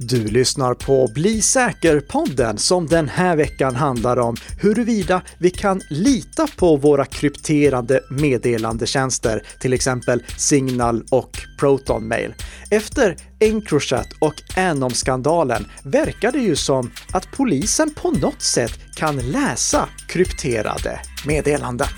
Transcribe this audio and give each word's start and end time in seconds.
Du 0.00 0.28
lyssnar 0.28 0.74
på 0.74 1.08
Bli 1.14 1.42
säker-podden 1.42 2.58
som 2.58 2.86
den 2.86 3.08
här 3.08 3.36
veckan 3.36 3.74
handlar 3.74 4.18
om 4.18 4.36
huruvida 4.60 5.22
vi 5.38 5.50
kan 5.50 5.80
lita 5.90 6.46
på 6.56 6.76
våra 6.76 7.04
krypterade 7.04 8.00
meddelandetjänster, 8.10 9.42
till 9.60 9.72
exempel 9.72 10.22
Signal 10.36 11.04
och 11.10 11.30
Proton 11.60 12.08
Mail. 12.08 12.34
Efter 12.70 13.16
Encrochat 13.40 14.08
och 14.20 14.34
Anom-skandalen 14.56 15.66
verkar 15.84 16.32
det 16.32 16.38
ju 16.38 16.56
som 16.56 16.90
att 17.12 17.28
polisen 17.36 17.94
på 17.94 18.10
något 18.10 18.42
sätt 18.42 18.72
kan 18.94 19.16
läsa 19.16 19.88
krypterade 20.08 21.00
meddelanden. 21.26 21.88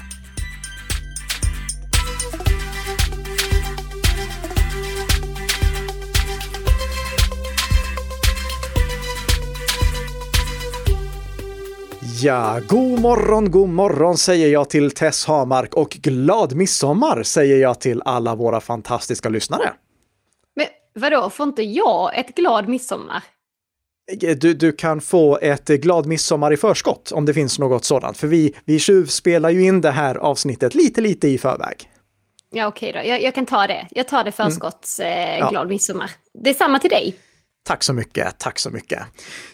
Ja, 12.23 12.61
god 12.69 13.01
morgon, 13.01 13.51
god 13.51 13.69
morgon 13.69 14.17
säger 14.17 14.49
jag 14.49 14.71
till 14.71 14.91
Tess 14.91 15.27
Hamark 15.27 15.75
och 15.75 15.91
glad 15.91 16.55
midsommar 16.55 17.23
säger 17.23 17.57
jag 17.57 17.81
till 17.81 18.03
alla 18.05 18.35
våra 18.35 18.61
fantastiska 18.61 19.29
lyssnare. 19.29 19.73
Men 20.57 20.67
vadå, 20.95 21.31
får 21.31 21.49
inte 21.49 21.63
jag 21.63 22.19
ett 22.19 22.35
glad 22.35 22.69
midsommar? 22.69 23.23
Du, 24.21 24.55
du 24.55 24.73
kan 24.73 25.01
få 25.01 25.39
ett 25.43 25.67
glad 25.67 26.07
midsommar 26.07 26.53
i 26.53 26.57
förskott 26.57 27.13
om 27.13 27.25
det 27.25 27.35
finns 27.35 27.59
något 27.59 27.85
sådant, 27.85 28.17
för 28.17 28.27
vi, 28.27 28.55
vi 28.65 28.79
tjuvspelar 28.79 29.51
ju 29.51 29.63
in 29.63 29.81
det 29.81 29.91
här 29.91 30.15
avsnittet 30.15 30.75
lite, 30.75 31.01
lite 31.01 31.29
i 31.29 31.39
förväg. 31.39 31.77
Ja, 32.51 32.67
okej 32.67 32.93
då. 32.93 32.99
Jag, 33.09 33.23
jag 33.23 33.35
kan 33.35 33.47
ta 33.47 33.67
det. 33.67 33.87
Jag 33.91 34.09
tar 34.09 34.25
det 34.25 34.33
förskotts 34.33 35.01
mm. 35.01 35.43
eh, 35.43 35.51
glad 35.51 35.67
ja. 35.67 35.69
midsommar. 35.69 36.11
Det 36.45 36.51
är 36.51 36.55
samma 36.55 36.79
till 36.79 36.91
dig. 36.91 37.17
Tack 37.71 37.83
så 37.83 37.93
mycket, 37.93 38.39
tack 38.39 38.59
så 38.59 38.71
mycket. 38.71 38.99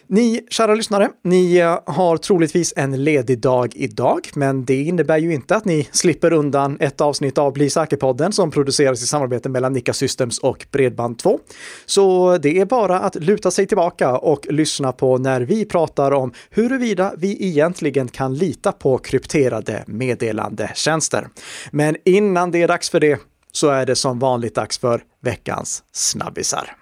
Ni 0.06 0.46
kära 0.50 0.74
lyssnare, 0.74 1.10
ni 1.24 1.56
eh, 1.56 1.78
har 1.86 2.16
troligtvis 2.16 2.72
en 2.76 3.04
ledig 3.04 3.40
dag 3.40 3.72
idag, 3.74 4.28
men 4.34 4.64
det 4.64 4.82
innebär 4.82 5.18
ju 5.18 5.34
inte 5.34 5.56
att 5.56 5.64
ni 5.64 5.88
slipper 5.92 6.32
undan 6.32 6.76
ett 6.80 7.00
avsnitt 7.00 7.38
av 7.38 7.52
Bli 7.52 7.70
säker-podden 7.70 8.32
som 8.32 8.50
produceras 8.50 9.02
i 9.02 9.06
samarbete 9.06 9.48
mellan 9.48 9.72
Nika 9.72 9.92
Systems 9.92 10.38
och 10.38 10.66
Bredband2. 10.72 11.38
Så 11.86 12.38
det 12.38 12.58
är 12.60 12.64
bara 12.64 13.00
att 13.00 13.14
luta 13.14 13.50
sig 13.50 13.66
tillbaka 13.66 14.18
och 14.18 14.46
lyssna 14.50 14.92
på 14.92 15.18
när 15.18 15.40
vi 15.40 15.64
pratar 15.64 16.12
om 16.12 16.32
huruvida 16.50 17.12
vi 17.16 17.46
egentligen 17.46 18.08
kan 18.08 18.34
lita 18.34 18.72
på 18.72 18.98
krypterade 18.98 19.84
meddelandetjänster. 19.86 21.28
Men 21.70 21.96
innan 22.04 22.50
det 22.50 22.62
är 22.62 22.68
dags 22.68 22.90
för 22.90 23.00
det 23.00 23.20
så 23.52 23.68
är 23.68 23.86
det 23.86 23.96
som 23.96 24.18
vanligt 24.18 24.54
dags 24.54 24.78
för 24.78 25.02
veckans 25.22 25.82
snabbisar. 25.92 26.76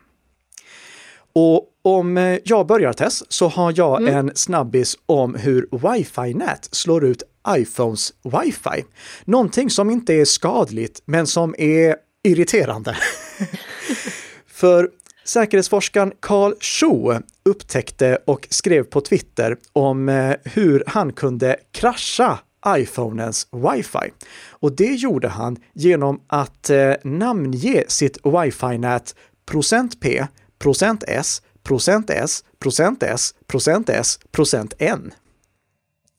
Och 1.34 1.68
om 1.82 2.18
eh, 2.18 2.38
jag 2.44 2.66
börjar 2.66 2.92
Tess 2.92 3.22
så 3.28 3.48
har 3.48 3.74
jag 3.76 4.02
mm. 4.02 4.16
en 4.16 4.32
snabbis 4.34 4.96
om 5.06 5.34
hur 5.34 5.68
wifi-nät 5.70 6.68
slår 6.70 7.04
ut 7.04 7.22
iPhones 7.48 8.12
wifi. 8.22 8.84
Någonting 9.24 9.70
som 9.70 9.90
inte 9.90 10.14
är 10.14 10.24
skadligt 10.24 11.02
men 11.04 11.26
som 11.26 11.54
är 11.58 11.96
irriterande. 12.24 12.96
För 14.46 14.90
säkerhetsforskaren 15.24 16.12
Carl 16.20 16.54
Schuh 16.60 17.18
upptäckte 17.44 18.18
och 18.24 18.46
skrev 18.50 18.82
på 18.82 19.00
Twitter 19.00 19.56
om 19.72 20.08
eh, 20.08 20.34
hur 20.44 20.84
han 20.86 21.12
kunde 21.12 21.56
krascha 21.72 22.38
iPhonens 22.68 23.46
wifi. 23.52 24.12
Och 24.48 24.72
det 24.72 24.94
gjorde 24.94 25.28
han 25.28 25.56
genom 25.72 26.20
att 26.26 26.70
eh, 26.70 26.92
namnge 27.04 27.84
sitt 27.88 28.18
wifi-nät 28.24 29.14
procent 29.46 29.94
%p 30.00 30.26
procent 30.58 31.04
%s, 31.08 31.42
procent 31.62 32.10
%s, 32.10 32.44
procent 32.58 33.02
%s, 33.02 33.34
procent 33.46 33.88
%s, 33.88 34.18
procent 34.32 34.74
%n. 34.78 35.12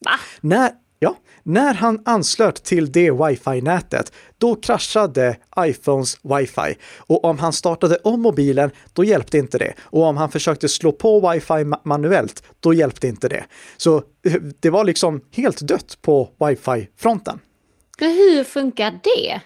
Va? 0.06 0.12
När, 0.42 0.72
ja, 1.00 1.18
när 1.44 1.74
han 1.74 2.02
anslöt 2.06 2.64
till 2.64 2.92
det 2.92 3.12
wifi-nätet, 3.12 4.12
då 4.38 4.56
kraschade 4.56 5.38
iPhones 5.60 6.18
wifi. 6.24 6.78
Och 6.98 7.26
om 7.26 7.40
han 7.40 7.54
startade 7.54 7.96
om 8.04 8.22
mobilen, 8.22 8.72
då 8.94 9.04
hjälpte 9.04 9.38
inte 9.38 9.58
det. 9.58 9.74
Och 9.80 10.04
om 10.04 10.18
han 10.18 10.32
försökte 10.32 10.70
slå 10.70 10.92
på 10.92 11.32
wifi 11.32 11.66
manuellt, 11.84 12.44
då 12.60 12.74
hjälpte 12.74 13.08
inte 13.08 13.28
det. 13.28 13.46
Så 13.78 14.04
det 14.60 14.70
var 14.70 14.84
liksom 14.84 15.22
helt 15.32 15.62
dött 15.62 15.98
på 16.02 16.30
wifi-fronten. 16.40 17.40
Hur 18.00 18.44
funkar 18.44 19.00
det? 19.04 19.42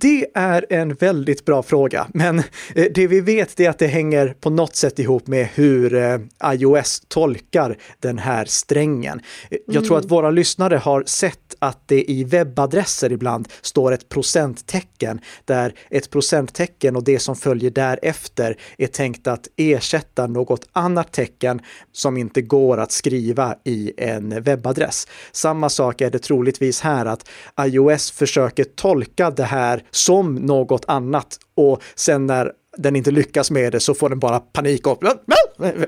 Det 0.00 0.26
är 0.34 0.66
en 0.70 0.94
väldigt 0.94 1.44
bra 1.44 1.62
fråga, 1.62 2.06
men 2.14 2.38
eh, 2.74 2.86
det 2.94 3.06
vi 3.06 3.20
vet 3.20 3.60
är 3.60 3.70
att 3.70 3.78
det 3.78 3.86
hänger 3.86 4.34
på 4.40 4.50
något 4.50 4.76
sätt 4.76 4.98
ihop 4.98 5.26
med 5.26 5.48
hur 5.54 5.94
eh, 5.94 6.18
iOS 6.44 7.02
tolkar 7.08 7.78
den 8.00 8.18
här 8.18 8.44
strängen. 8.44 9.20
Jag 9.50 9.84
tror 9.84 9.96
mm. 9.96 9.98
att 9.98 10.10
våra 10.10 10.30
lyssnare 10.30 10.76
har 10.76 11.04
sett 11.06 11.54
att 11.58 11.88
det 11.88 12.10
i 12.10 12.24
webbadresser 12.24 13.12
ibland 13.12 13.48
står 13.62 13.92
ett 13.92 14.08
procenttecken 14.08 15.20
där 15.44 15.74
ett 15.90 16.10
procenttecken 16.10 16.96
och 16.96 17.04
det 17.04 17.18
som 17.18 17.36
följer 17.36 17.70
därefter 17.70 18.56
är 18.78 18.86
tänkt 18.86 19.26
att 19.26 19.48
ersätta 19.56 20.26
något 20.26 20.68
annat 20.72 21.12
tecken 21.12 21.60
som 21.92 22.16
inte 22.16 22.42
går 22.42 22.78
att 22.78 22.92
skriva 22.92 23.56
i 23.64 23.92
en 23.96 24.42
webbadress. 24.42 25.08
Samma 25.32 25.68
sak 25.68 26.00
är 26.00 26.10
det 26.10 26.18
troligtvis 26.18 26.80
här 26.80 27.06
att 27.06 27.28
iOS 27.60 28.10
försöker 28.10 28.64
tolka 28.64 29.30
det 29.30 29.44
här 29.44 29.81
som 29.90 30.34
något 30.34 30.84
annat 30.88 31.38
och 31.54 31.82
sen 31.94 32.26
när 32.26 32.52
den 32.76 32.96
inte 32.96 33.10
lyckas 33.10 33.50
med 33.50 33.72
det 33.72 33.80
så 33.80 33.94
får 33.94 34.08
den 34.08 34.18
bara 34.18 34.40
panik 34.40 34.86
och 34.86 35.02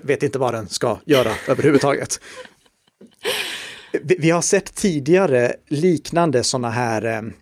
vet 0.03 0.23
inte 0.23 0.39
vad 0.39 0.55
den 0.55 0.69
ska 0.69 0.99
göra 1.05 1.33
överhuvudtaget. 1.49 2.21
Vi 4.03 4.31
har 4.31 4.43
sett 4.43 4.75
tidigare 4.75 5.55
liknande 5.69 6.45
sådana 6.45 6.71
här 6.71 7.03
ehm, 7.05 7.33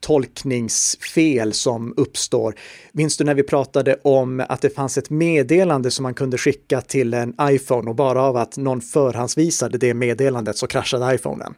tolkningsfel 0.00 1.52
som 1.52 1.94
uppstår. 1.96 2.54
Minns 2.92 3.16
du 3.16 3.24
när 3.24 3.34
vi 3.34 3.42
pratade 3.42 3.96
om 4.02 4.44
att 4.48 4.60
det 4.60 4.70
fanns 4.70 4.98
ett 4.98 5.10
meddelande 5.10 5.90
som 5.90 6.02
man 6.02 6.14
kunde 6.14 6.38
skicka 6.38 6.80
till 6.80 7.14
en 7.14 7.34
iPhone 7.42 7.90
och 7.90 7.96
bara 7.96 8.22
av 8.22 8.36
att 8.36 8.56
någon 8.56 8.80
förhandsvisade 8.80 9.78
det 9.78 9.94
meddelandet 9.94 10.56
så 10.56 10.66
kraschade 10.66 11.14
iPhonen? 11.14 11.54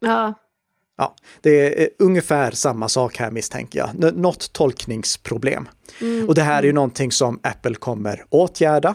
Ja. 0.00 0.34
Ja, 0.98 1.14
det 1.40 1.82
är 1.82 1.88
ungefär 1.98 2.50
samma 2.50 2.88
sak 2.88 3.16
här 3.16 3.30
misstänker 3.30 3.78
jag. 3.78 4.14
Något 4.16 4.52
tolkningsproblem. 4.52 5.68
Mm. 6.00 6.28
Och 6.28 6.34
det 6.34 6.42
här 6.42 6.58
är 6.58 6.66
ju 6.66 6.72
någonting 6.72 7.12
som 7.12 7.40
Apple 7.42 7.74
kommer 7.74 8.24
åtgärda. 8.30 8.94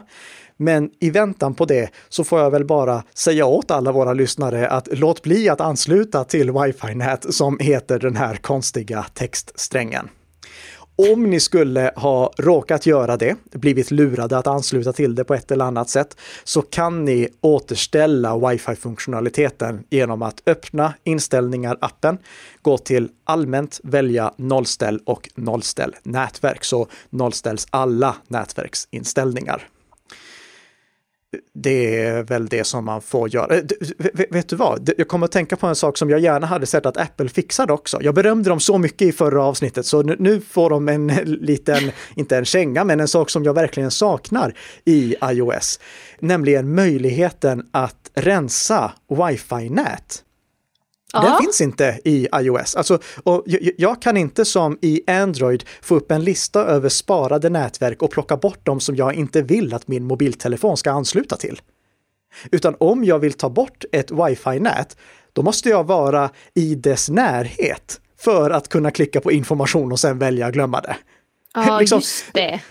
Men 0.58 0.90
i 1.00 1.10
väntan 1.10 1.56
på 1.56 1.66
det 1.66 1.90
så 2.10 2.24
får 2.24 2.40
jag 2.40 2.52
väl 2.52 2.66
bara 2.66 3.04
säga 3.14 3.46
åt 3.46 3.72
alla 3.72 3.92
våra 3.92 4.14
lyssnare 4.14 4.70
att 4.70 4.88
låt 4.92 5.22
bli 5.22 5.50
att 5.50 5.62
ansluta 5.62 6.24
till 6.24 6.52
wifi-nät 6.52 7.34
som 7.34 7.60
heter 7.60 8.00
den 8.00 8.16
här 8.16 8.36
konstiga 8.36 9.06
textsträngen. 9.14 10.10
Om 11.00 11.24
ni 11.24 11.40
skulle 11.40 11.92
ha 11.96 12.34
råkat 12.38 12.86
göra 12.86 13.18
det, 13.18 13.36
blivit 13.52 13.92
lurade 13.92 14.38
att 14.38 14.48
ansluta 14.48 14.94
till 14.94 15.16
det 15.16 15.24
på 15.24 15.34
ett 15.34 15.52
eller 15.52 15.66
annat 15.66 15.90
sätt, 15.90 16.18
så 16.44 16.62
kan 16.62 17.06
ni 17.06 17.28
återställa 17.42 18.50
wifi-funktionaliteten 18.50 19.84
genom 19.90 20.22
att 20.22 20.42
öppna 20.46 20.94
inställningar-appen, 21.04 22.18
gå 22.62 22.78
till 22.78 23.10
allmänt, 23.24 23.80
välja 23.84 24.34
nollställ 24.38 25.00
och 25.06 25.30
nollställ 25.36 25.96
nätverk, 26.04 26.64
så 26.64 26.88
nollställs 27.10 27.68
alla 27.70 28.16
nätverksinställningar 28.28 29.68
det 31.54 32.04
är 32.04 32.24
väl 32.24 32.48
det 32.48 32.64
som 32.64 32.86
man 32.86 33.02
får 33.02 33.30
göra. 33.30 33.56
Eh, 33.56 33.64
vet 34.30 34.50
du 34.50 34.56
vad? 34.56 34.90
Jag 34.98 35.08
kommer 35.08 35.26
att 35.26 35.32
tänka 35.32 35.56
på 35.56 35.68
en 35.68 35.76
sak 35.76 35.98
som 35.98 36.10
jag 36.10 36.20
gärna 36.20 36.48
hade 36.48 36.66
sett 36.66 36.86
att 36.86 36.98
Apple 36.98 37.30
fixade 37.30 37.74
också. 37.74 38.02
Jag 38.02 38.16
berömde 38.16 38.50
dem 38.50 38.60
så 38.60 38.78
mycket 38.78 39.08
i 39.08 39.12
förra 39.12 39.44
avsnittet, 39.44 39.86
så 39.86 40.02
nu 40.02 40.42
får 40.42 40.70
de 40.70 40.90
en 40.90 41.08
liten, 41.26 41.92
inte 42.16 42.38
en 42.38 42.46
känga, 42.46 42.84
men 42.84 43.00
en 43.00 43.08
sak 43.08 43.30
som 43.30 43.44
jag 43.44 43.54
verkligen 43.54 43.92
saknar 43.92 44.54
i 44.86 45.16
iOS. 45.24 45.80
Nämligen 46.20 46.76
möjligheten 46.76 47.68
att 47.72 48.12
rensa 48.14 48.92
wifi-nät. 49.10 50.24
Den 51.14 51.38
finns 51.42 51.62
inte 51.62 52.00
i 52.04 52.28
iOS. 52.36 52.76
Alltså, 52.76 53.00
och 53.24 53.44
jag 53.78 54.02
kan 54.02 54.18
inte 54.18 54.46
som 54.46 54.78
i 54.82 55.02
Android 55.08 55.64
få 55.82 55.96
upp 55.96 56.12
en 56.12 56.24
lista 56.24 56.66
över 56.66 56.90
sparade 56.90 57.50
nätverk 57.50 58.02
och 58.02 58.12
plocka 58.12 58.38
bort 58.38 58.66
dem 58.66 58.80
som 58.80 58.96
jag 58.96 59.14
inte 59.14 59.42
vill 59.42 59.74
att 59.74 59.88
min 59.88 60.04
mobiltelefon 60.04 60.78
ska 60.78 60.92
ansluta 60.92 61.36
till. 61.36 61.62
Utan 62.52 62.76
om 62.80 63.04
jag 63.04 63.20
vill 63.20 63.34
ta 63.34 63.50
bort 63.50 63.86
ett 63.92 64.12
wifi-nät, 64.12 64.98
då 65.34 65.42
måste 65.42 65.70
jag 65.70 65.88
vara 65.88 66.30
i 66.54 66.76
dess 66.76 67.10
närhet 67.10 68.02
för 68.20 68.50
att 68.50 68.70
kunna 68.70 68.92
klicka 68.92 69.22
på 69.22 69.32
information 69.32 69.92
och 69.92 70.00
sen 70.00 70.20
välja 70.20 70.48
att 70.48 70.54
glömma 70.54 70.82
det. 70.82 70.98
Ja, 71.54 71.80
liksom, 71.80 71.98
just 71.98 72.26
det. 72.34 72.62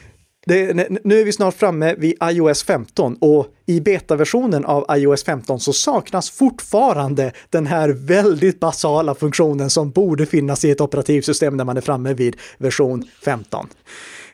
Det, 0.48 0.88
nu 1.04 1.20
är 1.20 1.24
vi 1.24 1.32
snart 1.32 1.54
framme 1.54 1.94
vid 1.94 2.14
iOS 2.22 2.64
15 2.64 3.16
och 3.20 3.46
i 3.66 3.80
betaversionen 3.80 4.64
av 4.64 4.84
iOS 4.96 5.24
15 5.24 5.60
så 5.60 5.72
saknas 5.72 6.30
fortfarande 6.30 7.32
den 7.50 7.66
här 7.66 7.88
väldigt 7.88 8.60
basala 8.60 9.14
funktionen 9.14 9.70
som 9.70 9.90
borde 9.90 10.26
finnas 10.26 10.64
i 10.64 10.70
ett 10.70 10.80
operativsystem 10.80 11.56
när 11.56 11.64
man 11.64 11.76
är 11.76 11.80
framme 11.80 12.14
vid 12.14 12.36
version 12.58 13.04
15. 13.24 13.68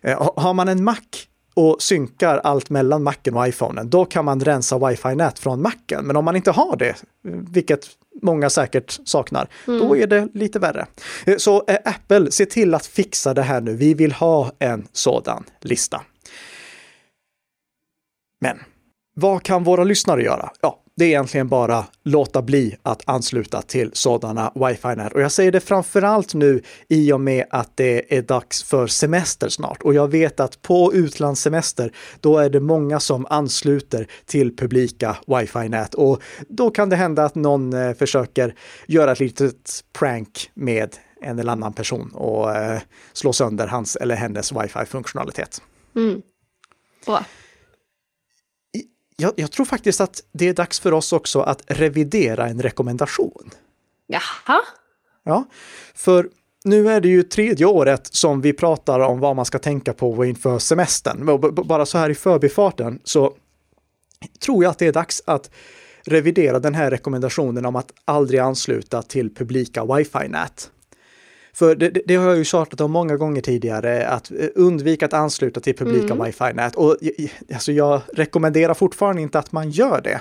Eh, 0.02 0.30
har 0.36 0.54
man 0.54 0.68
en 0.68 0.84
Mac 0.84 0.96
och 1.54 1.82
synkar 1.82 2.38
allt 2.38 2.70
mellan 2.70 3.02
macken 3.02 3.36
och 3.36 3.48
iPhonen, 3.48 3.90
då 3.90 4.04
kan 4.04 4.24
man 4.24 4.40
rensa 4.40 4.78
wifi-nät 4.78 5.38
från 5.38 5.62
macken. 5.62 6.04
Men 6.04 6.16
om 6.16 6.24
man 6.24 6.36
inte 6.36 6.50
har 6.50 6.76
det, 6.76 6.96
vilket 7.52 7.86
många 8.22 8.50
säkert 8.50 9.00
saknar, 9.04 9.48
mm. 9.66 9.80
då 9.80 9.96
är 9.96 10.06
det 10.06 10.28
lite 10.34 10.58
värre. 10.58 10.86
Eh, 11.26 11.36
så 11.36 11.64
eh, 11.68 11.78
Apple, 11.84 12.30
se 12.30 12.46
till 12.46 12.74
att 12.74 12.86
fixa 12.86 13.34
det 13.34 13.42
här 13.42 13.60
nu. 13.60 13.76
Vi 13.76 13.94
vill 13.94 14.12
ha 14.12 14.52
en 14.58 14.86
sådan 14.92 15.44
lista. 15.60 16.02
Men 18.40 18.58
vad 19.14 19.42
kan 19.42 19.64
våra 19.64 19.84
lyssnare 19.84 20.22
göra? 20.22 20.50
Ja, 20.60 20.81
det 20.94 21.04
är 21.04 21.08
egentligen 21.08 21.48
bara 21.48 21.84
låta 22.02 22.42
bli 22.42 22.76
att 22.82 23.02
ansluta 23.06 23.62
till 23.62 23.90
sådana 23.92 24.52
wifi-nät. 24.54 25.12
Och 25.12 25.20
jag 25.20 25.32
säger 25.32 25.52
det 25.52 25.60
framförallt 25.60 26.34
nu 26.34 26.62
i 26.88 27.12
och 27.12 27.20
med 27.20 27.44
att 27.50 27.76
det 27.76 28.16
är 28.16 28.22
dags 28.22 28.62
för 28.62 28.86
semester 28.86 29.48
snart. 29.48 29.82
Och 29.82 29.94
jag 29.94 30.08
vet 30.08 30.40
att 30.40 30.62
på 30.62 30.94
utlandssemester, 30.94 31.92
då 32.20 32.38
är 32.38 32.50
det 32.50 32.60
många 32.60 33.00
som 33.00 33.26
ansluter 33.30 34.06
till 34.26 34.56
publika 34.56 35.16
wifi-nät. 35.26 35.94
Och 35.94 36.22
då 36.48 36.70
kan 36.70 36.88
det 36.88 36.96
hända 36.96 37.24
att 37.24 37.34
någon 37.34 37.72
eh, 37.72 37.94
försöker 37.94 38.54
göra 38.86 39.12
ett 39.12 39.20
litet 39.20 39.84
prank 39.98 40.50
med 40.54 40.96
en 41.22 41.38
eller 41.38 41.52
annan 41.52 41.72
person 41.72 42.10
och 42.14 42.56
eh, 42.56 42.80
slå 43.12 43.32
sönder 43.32 43.66
hans 43.66 43.96
eller 43.96 44.14
hennes 44.14 44.52
wifi-funktionalitet. 44.52 45.62
Mm. 45.96 46.22
Bra 47.06 47.24
jag, 49.22 49.32
jag, 49.36 49.50
tror 49.50 49.66
faktiskt 49.66 50.00
att 50.00 50.22
det 50.32 50.48
är 50.48 50.54
dags 50.54 50.80
för 50.80 50.92
oss 50.92 51.12
också 51.12 51.40
att 51.40 51.62
revidera 51.66 52.48
en 52.48 52.62
rekommendation. 52.62 53.50
Jaha? 54.06 54.60
Ja, 55.24 55.44
för 55.94 56.28
nu 56.64 56.88
är 56.88 57.00
det 57.00 57.08
ju 57.08 57.22
tredje 57.22 57.66
året 57.66 58.06
som 58.06 58.40
vi 58.40 58.52
pratar 58.52 59.00
om 59.00 59.20
vad 59.20 59.36
man 59.36 59.44
ska 59.44 59.58
tänka 59.58 59.92
på 59.92 60.24
inför 60.24 60.58
semestern. 60.58 61.40
Bara 61.66 61.86
så 61.86 61.98
här 61.98 62.10
i 62.10 62.14
förbifarten 62.14 63.00
så 63.04 63.34
tror 64.44 64.64
jag 64.64 64.70
att 64.70 64.78
det 64.78 64.86
är 64.86 64.92
dags 64.92 65.22
att 65.26 65.50
revidera 66.04 66.58
den 66.58 66.74
här 66.74 66.90
rekommendationen 66.90 67.66
om 67.66 67.76
att 67.76 67.92
aldrig 68.04 68.40
ansluta 68.40 69.02
till 69.02 69.34
publika 69.34 69.84
wifi-nät. 69.84 70.70
För 71.54 71.74
det, 71.74 71.90
det, 72.06 72.16
har 72.16 72.28
jag 72.28 72.38
ju 72.38 72.44
tjatat 72.44 72.80
om 72.80 72.92
många 72.92 73.16
gånger 73.16 73.40
tidigare, 73.40 74.08
att 74.08 74.30
eh, 74.30 74.48
undvika 74.54 75.06
att 75.06 75.12
ansluta 75.12 75.60
till 75.60 75.76
publika 75.76 76.14
mm. 76.14 76.26
wifi-nät. 76.26 76.74
Och 76.74 76.96
alltså 77.54 77.72
jag 77.72 78.00
rekommenderar 78.12 78.74
fortfarande 78.74 79.22
inte 79.22 79.38
att 79.38 79.52
man 79.52 79.70
gör 79.70 80.00
det. 80.00 80.20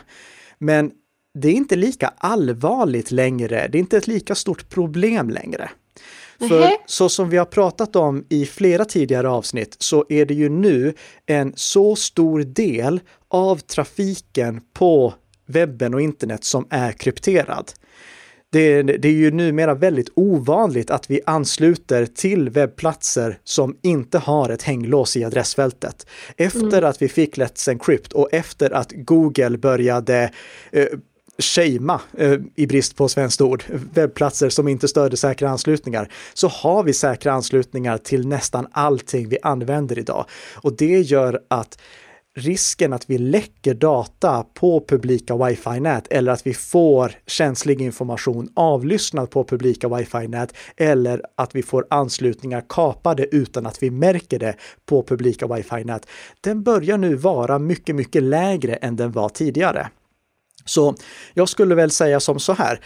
Men 0.58 0.92
det 1.34 1.48
är 1.48 1.54
inte 1.54 1.76
lika 1.76 2.14
allvarligt 2.18 3.12
längre, 3.12 3.68
det 3.68 3.78
är 3.78 3.80
inte 3.80 3.98
ett 3.98 4.08
lika 4.08 4.36
stort 4.36 4.70
problem 4.70 5.30
längre. 5.30 5.70
För 6.50 6.70
så 6.86 7.10
som 7.10 7.30
vi 7.30 7.38
har 7.38 7.46
pratat 7.46 7.96
om 7.96 8.26
i 8.30 8.46
flera 8.46 8.86
tidigare 8.86 9.30
avsnitt 9.30 9.76
så 9.80 10.06
är 10.10 10.26
det 10.26 10.34
ju 10.34 10.50
nu 10.50 10.94
en 11.26 11.54
så 11.56 11.96
stor 11.96 12.40
del 12.40 13.00
av 13.28 13.58
trafiken 13.58 14.62
på 14.74 15.14
webben 15.46 15.94
och 15.94 16.02
internet 16.02 16.44
som 16.44 16.68
är 16.70 16.92
krypterad 16.92 17.72
det, 18.52 18.82
det, 18.84 19.08
är 19.08 19.14
ju 19.14 19.32
numera 19.32 19.74
väldigt 19.74 20.10
ovanligt 20.16 20.92
att 20.92 21.10
vi 21.10 21.22
ansluter 21.26 22.06
till 22.06 22.50
webbplatser 22.50 23.40
som 23.44 23.78
inte 23.82 24.18
har 24.18 24.50
ett 24.50 24.64
hänglås 24.64 25.18
i 25.18 25.24
adressfältet. 25.24 26.08
Efter 26.38 26.78
mm. 26.78 26.90
att 26.90 27.02
vi 27.02 27.08
fick 27.08 27.38
Let's 27.38 27.70
Encrypt 27.70 28.14
och 28.14 28.30
efter 28.32 28.72
att 28.72 28.92
Google 28.92 29.58
började 29.58 30.32
eh, 30.72 30.86
shamea, 31.38 32.02
eh, 32.18 32.40
i 32.56 32.68
brist 32.68 32.96
på 32.96 33.08
svenskt 33.08 33.42
ord, 33.42 33.64
webbplatser 33.94 34.50
som 34.50 34.68
inte 34.68 34.88
stöder 34.88 35.18
säkra 35.18 35.50
anslutningar, 35.50 36.10
så 36.34 36.48
har 36.48 36.84
vi 36.84 36.94
säkra 36.94 37.32
anslutningar 37.32 37.98
till 37.98 38.28
nästan 38.28 38.68
allting 38.72 39.30
vi 39.30 39.38
använder 39.44 40.00
idag. 40.00 40.26
Och 40.56 40.78
det 40.78 41.02
gör 41.02 41.42
att 41.48 41.78
risken 42.36 42.94
att 42.94 43.10
vi 43.10 43.18
läcker 43.18 43.74
data 43.74 44.46
på 44.54 44.86
publika 44.88 45.36
wifi-nät 45.36 46.08
eller 46.10 46.32
att 46.32 46.48
vi 46.48 46.54
får 46.54 47.12
känslig 47.28 47.82
information 47.82 48.50
avlyssnad 48.54 49.30
på 49.30 49.44
publika 49.44 49.88
wifi-nät 49.88 50.54
eller 50.78 51.22
att 51.36 51.56
vi 51.56 51.64
får 51.64 51.86
anslutningar 51.90 52.64
kapade 52.70 53.36
utan 53.36 53.66
att 53.66 53.84
vi 53.84 53.92
märker 53.92 54.40
det 54.40 54.56
på 54.86 55.04
publika 55.04 55.48
wifi-nät. 55.48 56.08
Den 56.42 56.64
börjar 56.64 56.98
nu 56.98 57.16
vara 57.16 57.60
mycket, 57.60 57.96
mycket 57.96 58.24
lägre 58.24 58.76
än 58.76 58.96
den 58.96 59.12
var 59.12 59.30
tidigare. 59.30 59.90
Så 60.66 60.96
jag 61.34 61.50
skulle 61.50 61.76
väl 61.76 61.92
säga 61.92 62.20
som 62.20 62.40
så 62.40 62.54
här. 62.54 62.80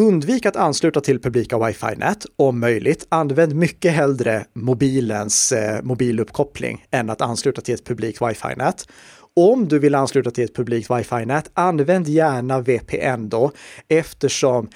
Undvik 0.00 0.46
att 0.46 0.56
ansluta 0.56 1.00
till 1.00 1.20
publika 1.20 1.58
wifi-nät 1.58 2.26
om 2.36 2.60
möjligt. 2.60 3.06
Använd 3.08 3.54
mycket 3.54 3.92
hellre 3.92 4.44
mobilens 4.52 5.52
eh, 5.52 5.82
mobiluppkoppling 5.82 6.84
än 6.90 7.10
att 7.10 7.20
ansluta 7.20 7.60
till 7.60 7.74
ett 7.74 7.84
publikt 7.84 8.22
wifi-nät. 8.22 8.88
Om 9.36 9.68
du 9.68 9.78
vill 9.78 9.94
ansluta 9.94 10.30
till 10.30 10.44
ett 10.44 10.54
publikt 10.54 10.90
wifi-nät, 10.90 11.50
använd 11.54 12.08
gärna 12.08 12.60
VPN 12.60 13.28
då, 13.28 13.52
eftersom 13.88 14.68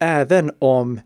även 0.00 0.50
om 0.58 1.00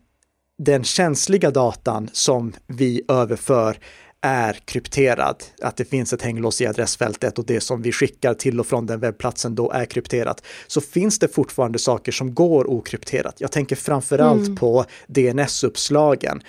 den 0.63 0.83
känsliga 0.83 1.51
datan 1.51 2.09
som 2.13 2.53
vi 2.67 3.01
överför 3.07 3.77
är 4.21 4.53
krypterad, 4.65 5.43
att 5.61 5.77
det 5.77 5.85
finns 5.85 6.13
ett 6.13 6.21
hänglås 6.21 6.61
i 6.61 6.67
adressfältet 6.67 7.39
och 7.39 7.45
det 7.45 7.61
som 7.61 7.81
vi 7.81 7.91
skickar 7.91 8.33
till 8.33 8.59
och 8.59 8.67
från 8.67 8.85
den 8.85 8.99
webbplatsen 8.99 9.55
då 9.55 9.71
är 9.71 9.85
krypterat, 9.85 10.43
så 10.67 10.81
finns 10.81 11.19
det 11.19 11.27
fortfarande 11.27 11.79
saker 11.79 12.11
som 12.11 12.33
går 12.33 12.69
okrypterat. 12.69 13.35
Jag 13.37 13.51
tänker 13.51 13.75
framförallt 13.75 14.45
mm. 14.45 14.55
på 14.55 14.85
DNS-uppslagen. 15.07 16.41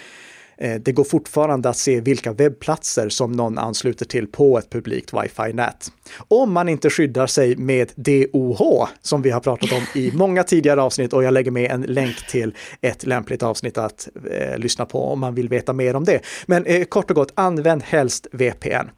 Eh, 0.61 0.81
det 0.81 0.93
går 0.93 1.05
fortfarande 1.05 1.69
att 1.69 1.77
se 1.77 2.01
vilka 2.01 2.33
webbplatser 2.33 3.09
som 3.09 3.33
någon 3.33 3.59
ansluter 3.59 4.05
till 4.05 4.27
på 4.27 4.59
ett 4.59 4.71
publikt 4.71 5.13
wifi-nät. 5.13 5.93
Om 6.29 6.53
man 6.53 6.69
inte 6.69 6.91
skyddar 6.91 7.27
sig 7.27 7.57
med 7.57 7.93
DOH, 7.95 8.89
som 9.03 9.23
vi 9.23 9.31
har 9.31 9.41
pratat 9.41 9.73
om 9.73 10.01
i 10.01 10.13
många 10.15 10.43
tidigare 10.43 10.83
avsnitt 10.83 11.13
och 11.13 11.25
jag 11.25 11.35
lägger 11.35 11.51
med 11.51 11.71
en 11.71 11.83
länk 11.83 12.27
till 12.29 12.55
ett 12.81 13.07
lämpligt 13.07 13.43
avsnitt 13.43 13.79
att 13.79 14.09
eh, 14.31 14.59
lyssna 14.59 14.87
på 14.87 15.05
om 15.05 15.21
man 15.21 15.35
vill 15.35 15.49
veta 15.49 15.73
mer 15.73 15.97
om 15.97 16.05
det. 16.05 16.21
Men 16.47 16.67
eh, 16.67 16.85
kort 16.85 17.11
och 17.11 17.17
gott, 17.17 17.33
använd 17.35 17.83
helst 17.83 18.27
VPN. 18.33 18.89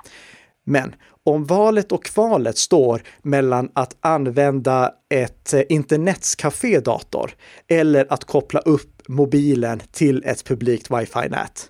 Men 0.64 0.94
om 1.24 1.44
valet 1.44 1.92
och 1.92 2.04
kvalet 2.04 2.58
står 2.58 3.02
mellan 3.22 3.70
att 3.72 3.96
använda 4.00 4.94
ett 5.08 5.54
eh, 5.54 5.62
internetscafé-dator 5.68 7.30
eller 7.68 8.12
att 8.12 8.24
koppla 8.24 8.60
upp 8.60 9.02
mobilen 9.08 9.82
till 9.92 10.24
ett 10.24 10.44
publikt 10.44 10.90
wifi-nät. 10.90 11.68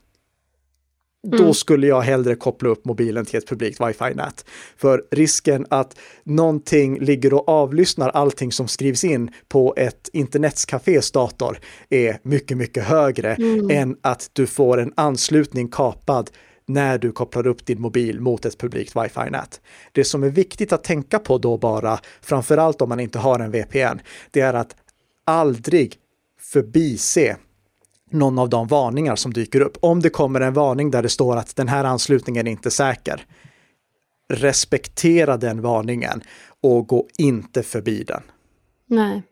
Mm. 1.27 1.39
Då 1.39 1.55
skulle 1.55 1.87
jag 1.87 2.01
hellre 2.01 2.35
koppla 2.35 2.69
upp 2.69 2.85
mobilen 2.85 3.25
till 3.25 3.39
ett 3.39 3.49
publikt 3.49 3.81
wifi-nät. 3.81 4.45
För 4.77 5.05
risken 5.11 5.67
att 5.71 5.99
någonting 6.25 6.99
ligger 7.01 7.35
och 7.35 7.49
avlyssnar 7.49 8.09
allting 8.09 8.53
som 8.53 8.69
skrivs 8.69 9.05
in 9.05 9.31
på 9.49 9.75
ett 9.77 10.09
internetscafés 10.13 11.11
dator 11.11 11.59
är 11.91 12.19
mycket, 12.23 12.57
mycket 12.57 12.85
högre 12.85 13.35
mm. 13.35 13.71
än 13.71 13.97
att 14.01 14.31
du 14.33 14.47
får 14.47 14.81
en 14.81 14.93
anslutning 14.97 15.69
kapad 15.69 16.31
när 16.67 16.99
du 16.99 17.13
kopplar 17.13 17.47
upp 17.47 17.67
din 17.67 17.81
mobil 17.81 18.21
mot 18.21 18.45
ett 18.45 18.59
publikt 18.59 18.97
wifi-nät. 18.97 19.61
Det 19.93 20.05
som 20.05 20.23
är 20.23 20.31
viktigt 20.31 20.73
att 20.73 20.85
tänka 20.85 21.19
på 21.19 21.39
då 21.39 21.59
bara, 21.59 21.99
framförallt 22.21 22.83
om 22.83 22.89
man 22.89 23.01
inte 23.01 23.19
har 23.19 23.41
en 23.41 23.51
VPN, 23.51 24.01
det 24.31 24.41
är 24.41 24.55
att 24.55 24.77
aldrig 25.25 25.97
förbise 26.41 27.37
någon 28.11 28.39
av 28.39 28.49
de 28.49 28.67
varningar 28.67 29.17
som 29.17 29.33
dyker 29.33 29.61
upp. 29.61 29.77
Om 29.81 30.01
det 30.01 30.11
kommer 30.11 30.41
en 30.41 30.55
varning 30.55 30.91
där 30.91 31.03
det 31.03 31.09
står 31.09 31.37
att 31.37 31.57
den 31.57 31.69
här 31.69 31.85
anslutningen 31.85 32.47
är 32.47 32.51
inte 32.51 32.71
säker, 32.71 33.27
respektera 34.29 35.37
den 35.37 35.63
varningen 35.63 36.23
och 36.61 36.89
gå 36.89 37.09
inte 37.19 37.63
förbi 37.63 38.05
den. 38.05 38.23
Nej. 38.87 39.23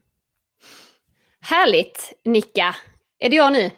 Härligt, 1.40 2.12
Nicka. 2.24 2.76
Är 3.18 3.30
det 3.30 3.36
jag 3.36 3.52
nu? 3.52 3.70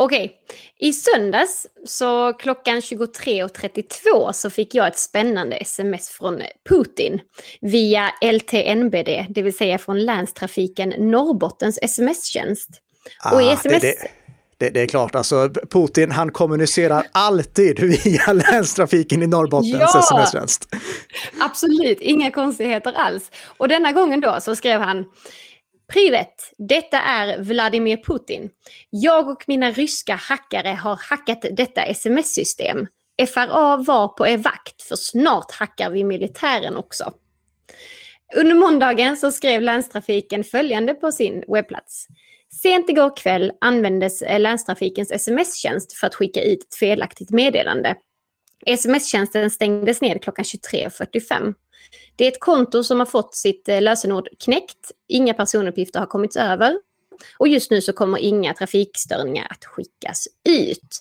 Okej, 0.00 0.32
i 0.78 0.92
söndags 0.92 1.66
så 1.86 2.32
klockan 2.32 2.80
23.32 2.80 4.32
så 4.32 4.50
fick 4.50 4.74
jag 4.74 4.86
ett 4.88 4.98
spännande 4.98 5.56
sms 5.56 6.08
från 6.08 6.42
Putin 6.68 7.20
via 7.60 8.10
LTNBD, 8.22 9.26
det 9.28 9.42
vill 9.42 9.56
säga 9.56 9.78
från 9.78 10.04
länstrafiken 10.04 10.88
Norrbottens 10.88 11.78
sms-tjänst. 11.82 12.68
Ah, 13.24 13.34
och 13.34 13.42
i 13.42 13.48
sms... 13.48 13.82
Det, 13.82 13.94
det, 14.58 14.70
det, 14.70 14.80
är 14.80 14.86
klart, 14.86 15.14
alltså 15.14 15.50
Putin 15.70 16.10
han 16.10 16.32
kommunicerar 16.32 17.06
alltid 17.12 17.80
via 18.04 18.32
länstrafiken 18.32 19.22
i 19.22 19.26
Norrbottens 19.26 19.94
ja! 19.94 20.00
sms-tjänst. 20.00 20.68
Absolut, 21.40 22.00
inga 22.00 22.30
konstigheter 22.30 22.92
alls. 22.92 23.30
Och 23.56 23.68
denna 23.68 23.92
gången 23.92 24.20
då 24.20 24.38
så 24.40 24.56
skrev 24.56 24.80
han 24.80 25.04
Privet! 25.92 26.52
Detta 26.58 27.00
är 27.00 27.42
Vladimir 27.42 27.96
Putin. 27.96 28.50
Jag 28.90 29.28
och 29.28 29.44
mina 29.46 29.70
ryska 29.70 30.14
hackare 30.14 30.68
har 30.68 30.96
hackat 30.96 31.44
detta 31.52 31.82
sms-system. 31.82 32.86
FRA 33.34 33.76
var 33.76 34.08
på 34.08 34.26
er 34.26 34.36
vakt 34.36 34.82
för 34.82 34.96
snart 34.96 35.52
hackar 35.52 35.90
vi 35.90 36.04
militären 36.04 36.76
också. 36.76 37.12
Under 38.36 38.54
måndagen 38.54 39.16
så 39.16 39.32
skrev 39.32 39.62
länstrafiken 39.62 40.44
följande 40.44 40.94
på 40.94 41.12
sin 41.12 41.44
webbplats. 41.48 42.06
Sent 42.62 42.90
igår 42.90 43.16
kväll 43.16 43.52
användes 43.60 44.20
länstrafikens 44.20 45.12
sms-tjänst 45.12 45.92
för 45.92 46.06
att 46.06 46.14
skicka 46.14 46.42
ut 46.42 46.62
ett 46.62 46.74
felaktigt 46.74 47.30
meddelande. 47.30 47.94
Sms-tjänsten 48.66 49.50
stängdes 49.50 50.00
ned 50.00 50.22
klockan 50.22 50.44
23.45. 50.44 51.54
Det 52.16 52.24
är 52.24 52.28
ett 52.28 52.40
konto 52.40 52.84
som 52.84 52.98
har 52.98 53.06
fått 53.06 53.34
sitt 53.34 53.68
eh, 53.68 53.82
lösenord 53.82 54.28
knäckt. 54.44 54.92
Inga 55.08 55.34
personuppgifter 55.34 56.00
har 56.00 56.06
kommit 56.06 56.36
över. 56.36 56.78
Och 57.38 57.48
just 57.48 57.70
nu 57.70 57.80
så 57.80 57.92
kommer 57.92 58.18
inga 58.18 58.54
trafikstörningar 58.54 59.46
att 59.50 59.64
skickas 59.64 60.28
ut. 60.48 61.00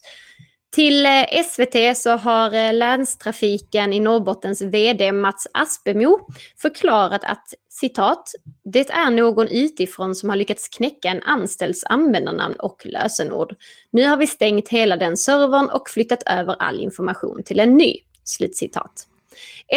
Till 0.75 1.05
eh, 1.05 1.43
SVT 1.45 1.97
så 1.97 2.09
har 2.09 2.53
eh, 2.53 2.73
länstrafiken 2.73 3.93
i 3.93 3.99
Norrbottens 3.99 4.61
VD 4.61 5.11
Mats 5.11 5.47
Aspemo 5.53 6.19
förklarat 6.61 7.23
att 7.23 7.53
citat, 7.69 8.31
det 8.63 8.89
är 8.89 9.11
någon 9.11 9.47
utifrån 9.47 10.15
som 10.15 10.29
har 10.29 10.35
lyckats 10.35 10.67
knäcka 10.67 11.09
en 11.09 11.23
anställds 11.23 11.83
användarnamn 11.83 12.55
och 12.55 12.81
lösenord. 12.85 13.55
Nu 13.91 14.05
har 14.07 14.17
vi 14.17 14.27
stängt 14.27 14.69
hela 14.69 14.97
den 14.97 15.17
servern 15.17 15.69
och 15.69 15.89
flyttat 15.89 16.23
över 16.25 16.55
all 16.59 16.79
information 16.79 17.43
till 17.43 17.59
en 17.59 17.77
ny. 17.77 17.97
Slutcitat. 18.23 19.07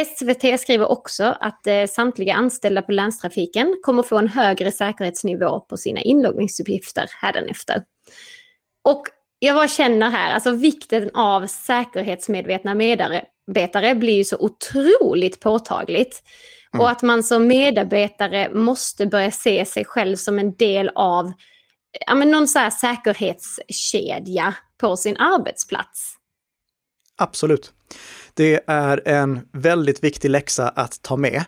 SVT 0.07 0.61
skriver 0.61 0.91
också 0.91 1.37
att 1.41 1.67
eh, 1.67 1.87
samtliga 1.87 2.35
anställda 2.35 2.83
på 2.83 2.93
länstrafiken 2.93 3.79
kommer 3.83 4.03
få 4.03 4.19
en 4.19 4.29
högre 4.29 4.73
säkerhetsnivå 4.73 5.61
på 5.61 5.77
sina 5.77 6.01
inloggningsuppgifter 6.01 7.11
hädanefter. 7.23 7.83
Och 8.85 9.03
jag 9.39 9.57
bara 9.57 9.69
känner 9.69 10.11
här, 10.11 10.35
alltså 10.35 10.51
vikten 10.51 11.11
av 11.15 11.47
säkerhetsmedvetna 11.47 12.75
medarbetare 12.75 13.95
blir 13.95 14.15
ju 14.15 14.25
så 14.25 14.37
otroligt 14.37 15.41
påtagligt. 15.41 16.23
Mm. 16.75 16.85
Och 16.85 16.91
att 16.91 17.03
man 17.03 17.23
som 17.23 17.47
medarbetare 17.47 18.51
måste 18.55 19.07
börja 19.07 19.31
se 19.31 19.65
sig 19.65 19.85
själv 19.85 20.17
som 20.17 20.39
en 20.39 20.55
del 20.55 20.91
av 20.95 21.33
ja, 22.07 22.15
men 22.15 22.31
någon 22.31 22.49
så 22.49 22.59
här 22.59 22.71
säkerhetskedja 22.71 24.55
på 24.79 24.97
sin 24.97 25.17
arbetsplats. 25.17 26.15
Absolut. 27.17 27.73
Det 28.41 28.61
är 28.67 29.09
en 29.09 29.41
väldigt 29.53 30.05
viktig 30.05 30.31
läxa 30.31 30.69
att 30.69 31.03
ta 31.03 31.17
med. 31.17 31.45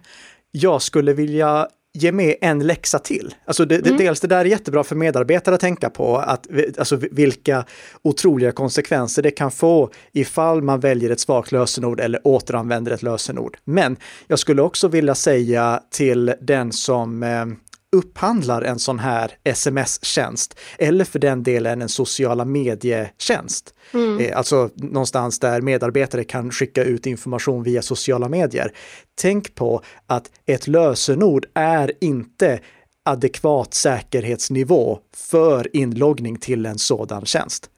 Jag 0.51 0.83
skulle 0.83 1.13
vilja 1.13 1.69
ge 1.95 2.13
med 2.13 2.37
en 2.41 2.67
läxa 2.67 2.99
till. 2.99 3.35
Alltså 3.45 3.65
det, 3.65 3.87
mm. 3.87 3.97
dels 3.97 4.21
det 4.21 4.29
där 4.29 4.39
är 4.39 4.45
jättebra 4.45 4.85
för 4.85 4.97
medarbetare 4.97 5.55
att 5.55 5.61
tänka 5.61 5.91
på, 5.91 6.17
att, 6.17 6.47
alltså 6.79 6.97
vilka 6.97 7.65
otroliga 8.03 8.53
konsekvenser 8.53 9.23
det 9.23 9.31
kan 9.31 9.51
få 9.51 9.91
ifall 10.13 10.63
man 10.63 10.81
väljer 10.81 11.11
ett 11.11 11.21
svagt 11.21 11.53
lösenord 11.53 12.01
eller 12.01 12.21
återanvänder 12.25 12.93
ett 12.93 13.03
lösenord. 13.03 13.57
Men 13.65 13.97
jag 14.27 14.39
skulle 14.39 14.63
också 14.63 14.89
vilja 14.89 15.15
säga 15.15 15.83
till 15.91 16.35
den 16.41 16.73
som 16.73 17.23
eh, 17.23 17.47
upphandlar 17.93 18.63
en 18.63 18.79
sån 18.79 18.99
här 18.99 19.33
sms-tjänst 19.45 20.59
eller 20.79 21.05
för 21.05 21.19
den 21.19 21.43
delen 21.43 21.83
en 21.83 21.89
sociala 21.89 22.45
medietjänst. 22.45 23.75
Mm. 23.95 24.19
Eh, 24.19 24.39
alltså 24.39 24.71
någonstans 24.75 25.39
där 25.39 25.61
medarbetare 25.61 26.25
kan 26.25 26.51
skicka 26.51 26.85
ut 26.85 27.07
information 27.07 27.63
via 27.63 27.83
sociala 27.83 28.29
medier. 28.29 28.73
Tänk 29.15 29.55
på 29.55 29.83
att 30.07 30.31
ett 30.47 30.67
lösenord 30.67 31.47
är 31.55 31.93
inte 32.01 32.61
adekvat 33.05 33.75
säkerhetsnivå 33.75 34.99
för 35.17 35.77
inloggning 35.77 36.37
till 36.37 36.67
en 36.67 36.79
sådan 36.79 37.25
tjänst. 37.25 37.71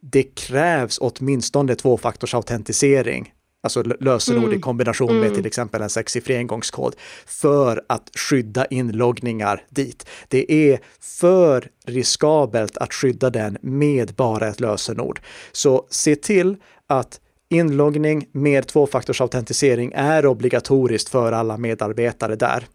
Det 0.00 0.22
krävs 0.22 0.98
åtminstone 0.98 1.74
tvåfaktorsautentisering 1.74 3.33
alltså 3.64 3.82
lösenord 3.82 4.44
mm. 4.44 4.58
i 4.58 4.60
kombination 4.60 5.14
med 5.14 5.26
mm. 5.26 5.34
till 5.34 5.46
exempel 5.46 5.82
en 5.82 5.90
sexsiffrig 5.90 6.36
engångskod, 6.36 6.94
för 7.26 7.84
att 7.86 8.10
skydda 8.14 8.66
inloggningar 8.66 9.62
dit. 9.68 10.06
Det 10.28 10.52
är 10.52 10.80
för 11.00 11.68
riskabelt 11.86 12.76
att 12.76 12.94
skydda 12.94 13.30
den 13.30 13.58
med 13.60 14.14
bara 14.14 14.48
ett 14.48 14.60
lösenord. 14.60 15.20
Så 15.52 15.86
se 15.90 16.16
till 16.16 16.56
att 16.86 17.20
inloggning 17.48 18.26
med 18.32 18.66
tvåfaktorsautentisering 18.66 19.92
är 19.94 20.26
obligatoriskt 20.26 21.08
för 21.08 21.32
alla 21.32 21.56
medarbetare 21.56 22.36
där. 22.36 22.66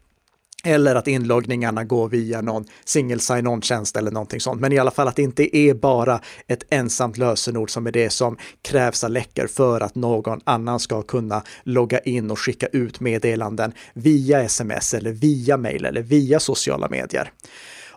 Eller 0.64 0.96
att 0.96 1.08
inloggningarna 1.08 1.84
går 1.84 2.10
via 2.10 2.42
någon 2.42 2.66
single 2.86 3.20
sign-on-tjänst 3.20 3.98
eller 3.98 4.12
någonting 4.12 4.40
sånt. 4.40 4.62
Men 4.62 4.74
i 4.74 4.78
alla 4.78 4.92
fall 4.92 5.08
att 5.08 5.16
det 5.16 5.22
inte 5.22 5.58
är 5.58 5.74
bara 5.74 6.22
ett 6.48 6.64
ensamt 6.70 7.18
lösenord 7.18 7.72
som 7.72 7.88
är 7.88 7.92
det 7.92 8.10
som 8.10 8.38
krävs 8.62 9.04
av 9.04 9.10
läckor 9.10 9.48
för 9.48 9.82
att 9.82 9.96
någon 9.96 10.40
annan 10.44 10.80
ska 10.80 11.02
kunna 11.02 11.44
logga 11.64 12.00
in 12.00 12.32
och 12.32 12.40
skicka 12.40 12.68
ut 12.68 13.00
meddelanden 13.00 13.72
via 13.94 14.44
sms 14.44 14.94
eller 14.94 15.12
via 15.12 15.58
mail 15.58 15.86
eller 15.86 16.02
via 16.02 16.40
sociala 16.40 16.90
medier. 16.90 17.32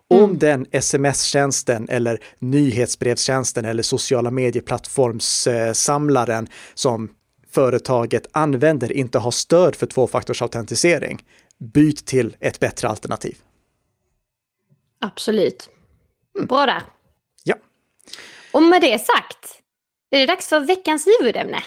Om 0.08 0.24
mm. 0.24 0.38
den 0.38 0.66
sms-tjänsten 0.70 1.88
eller 1.88 2.18
nyhetsbrevstjänsten 2.38 3.64
eller 3.64 3.82
sociala 3.82 4.30
medieplattformssamlaren 4.30 6.48
som 6.74 7.08
företaget 7.50 8.26
använder 8.32 8.92
inte 8.92 9.18
har 9.18 9.30
stöd 9.30 9.76
för 9.76 9.86
tvåfaktorsautentisering, 9.86 11.22
byt 11.62 12.06
till 12.06 12.36
ett 12.40 12.60
bättre 12.60 12.88
alternativ. 12.88 13.36
Absolut. 14.98 15.70
Bra 16.48 16.66
där. 16.66 16.82
Ja. 17.44 17.54
Och 18.52 18.62
med 18.62 18.80
det 18.80 18.98
sagt, 18.98 19.62
är 20.10 20.18
det 20.18 20.26
dags 20.26 20.48
för 20.48 20.60
veckans 20.60 21.06
huvudämne. 21.06 21.62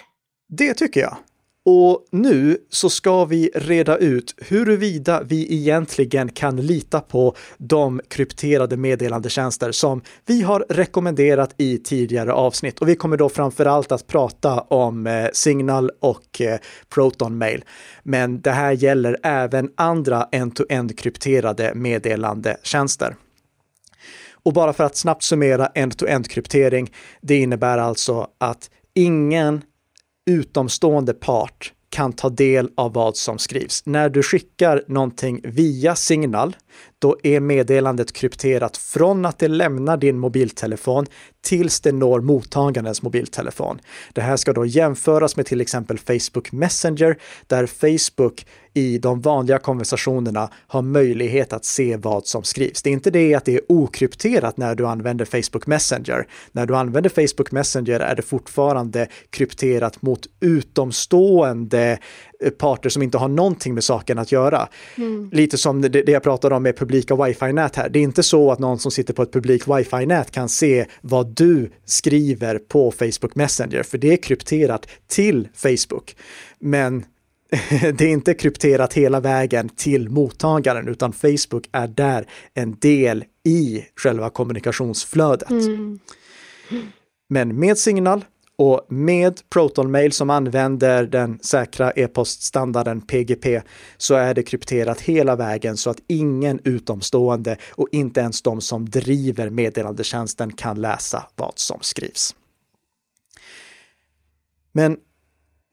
Det 0.48 0.74
tycker 0.74 1.02
jag. 1.02 1.18
Och 1.68 2.06
nu 2.12 2.58
så 2.70 2.90
ska 2.90 3.26
vi 3.26 3.50
reda 3.56 3.98
ut 3.98 4.36
huruvida 4.38 5.24
vi 5.24 5.54
egentligen 5.54 6.30
kan 6.30 6.56
lita 6.56 7.02
på 7.02 7.36
de 7.58 8.02
krypterade 8.08 8.78
meddelandetjänster 8.78 9.72
som 9.72 10.02
vi 10.26 10.42
har 10.42 10.66
rekommenderat 10.70 11.56
i 11.58 11.78
tidigare 11.78 12.34
avsnitt. 12.34 12.80
Och 12.80 12.90
vi 12.90 12.96
kommer 12.96 13.18
då 13.18 13.30
framför 13.30 13.66
allt 13.66 13.92
att 13.92 14.08
prata 14.08 14.60
om 14.60 15.08
eh, 15.08 15.28
Signal 15.34 15.92
och 16.00 16.42
eh, 16.42 16.60
Proton 16.90 17.38
Mail. 17.38 17.64
Men 18.04 18.42
det 18.42 18.52
här 18.52 18.72
gäller 18.72 19.18
även 19.24 19.70
andra 19.76 20.28
end-to-end 20.32 21.00
krypterade 21.00 21.72
meddelandetjänster. 21.76 23.16
Och 24.34 24.54
bara 24.54 24.74
för 24.74 24.84
att 24.84 24.96
snabbt 24.96 25.24
summera 25.24 25.68
end-to-end 25.68 26.30
kryptering, 26.30 26.92
det 27.22 27.36
innebär 27.36 27.78
alltså 27.78 28.28
att 28.38 28.70
ingen 28.94 29.62
utomstående 30.30 31.14
part 31.14 31.74
kan 31.90 32.14
ta 32.14 32.30
del 32.30 32.70
av 32.78 32.94
vad 32.94 33.18
som 33.18 33.38
skrivs. 33.38 33.86
När 33.86 34.10
du 34.10 34.24
skickar 34.24 34.84
någonting 34.88 35.42
via 35.44 35.96
signal, 35.96 36.56
då 37.00 37.18
är 37.24 37.40
meddelandet 37.40 38.14
krypterat 38.14 38.78
från 38.78 39.26
att 39.26 39.40
det 39.40 39.48
lämnar 39.48 39.98
din 39.98 40.20
mobiltelefon 40.20 41.06
tills 41.42 41.80
det 41.80 41.92
når 41.92 42.22
mottagarens 42.22 43.02
mobiltelefon. 43.02 43.80
Det 44.14 44.22
här 44.22 44.38
ska 44.38 44.54
då 44.54 44.66
jämföras 44.66 45.36
med 45.36 45.46
till 45.46 45.62
exempel 45.62 45.98
Facebook 45.98 46.52
Messenger, 46.52 47.18
där 47.48 47.66
Facebook 47.66 48.46
i 48.74 48.98
de 48.98 49.22
vanliga 49.22 49.60
konversationerna 49.60 50.50
har 50.68 50.82
möjlighet 50.82 51.54
att 51.54 51.66
se 51.66 51.98
vad 51.98 52.28
som 52.28 52.44
skrivs. 52.44 52.82
Det 52.82 52.90
är 52.90 52.94
inte 52.94 53.12
det 53.12 53.36
att 53.36 53.46
det 53.46 53.56
är 53.56 53.62
okrypterat 53.70 54.58
när 54.58 54.76
du 54.76 54.88
använder 54.88 55.26
Facebook 55.26 55.68
Messenger. 55.68 56.28
När 56.52 56.66
du 56.66 56.76
använder 56.76 57.10
Facebook 57.10 57.52
Messenger 57.52 58.00
är 58.00 58.16
det 58.16 58.22
fortfarande 58.22 59.08
krypterat 59.30 60.02
mot 60.02 60.28
utomstående 60.40 62.00
parter 62.58 62.90
som 62.90 63.02
inte 63.02 63.18
har 63.18 63.28
någonting 63.28 63.74
med 63.74 63.84
saken 63.84 64.20
att 64.20 64.32
göra. 64.32 64.68
Mm. 64.98 65.30
Lite 65.34 65.58
som 65.58 65.82
det, 65.82 65.90
det 65.90 66.12
jag 66.12 66.24
pratade 66.24 66.56
om 66.56 66.64
med 66.64 66.78
publika 66.78 67.16
wifi-nät 67.16 67.76
här. 67.76 67.90
Det 67.90 68.00
är 68.00 68.04
inte 68.04 68.24
så 68.24 68.52
att 68.52 68.60
någon 68.60 68.80
som 68.80 68.92
sitter 68.92 69.14
på 69.14 69.24
ett 69.24 69.34
publikt 69.34 69.68
wifi-nät 69.68 70.32
kan 70.32 70.50
se 70.50 70.86
vad 71.02 71.28
du 71.28 71.72
skriver 71.86 72.58
på 72.58 72.92
Facebook 72.92 73.36
Messenger, 73.36 73.84
för 73.84 73.98
det 73.98 74.14
är 74.14 74.18
krypterat 74.18 74.88
till 75.08 75.48
Facebook. 75.56 76.16
Men 76.60 77.06
det 77.94 78.02
är 78.02 78.10
inte 78.10 78.34
krypterat 78.34 78.94
hela 78.94 79.20
vägen 79.20 79.70
till 79.70 80.10
mottagaren, 80.10 80.88
utan 80.88 81.14
Facebook 81.14 81.70
är 81.72 81.88
där 81.88 82.26
en 82.54 82.76
del 82.80 83.24
i 83.44 83.86
själva 83.96 84.30
kommunikationsflödet. 84.30 85.50
Mm. 85.50 86.00
Men 87.30 87.60
med 87.60 87.78
Signal 87.78 88.26
och 88.58 88.86
med 88.90 89.42
ProtonMail 89.50 90.12
som 90.12 90.30
använder 90.30 91.04
den 91.04 91.40
säkra 91.42 91.92
e-poststandarden 91.92 93.02
PGP 93.02 93.62
så 93.98 94.16
är 94.16 94.34
det 94.34 94.44
krypterat 94.44 95.02
hela 95.02 95.36
vägen 95.36 95.78
så 95.78 95.90
att 95.90 96.00
ingen 96.08 96.60
utomstående 96.64 97.58
och 97.72 97.88
inte 97.92 98.20
ens 98.20 98.42
de 98.42 98.62
som 98.62 98.90
driver 98.90 99.50
meddelandetjänsten 99.50 100.54
kan 100.54 100.82
läsa 100.82 101.28
vad 101.36 101.54
som 101.60 101.80
skrivs. 101.82 102.36
Men 104.72 104.98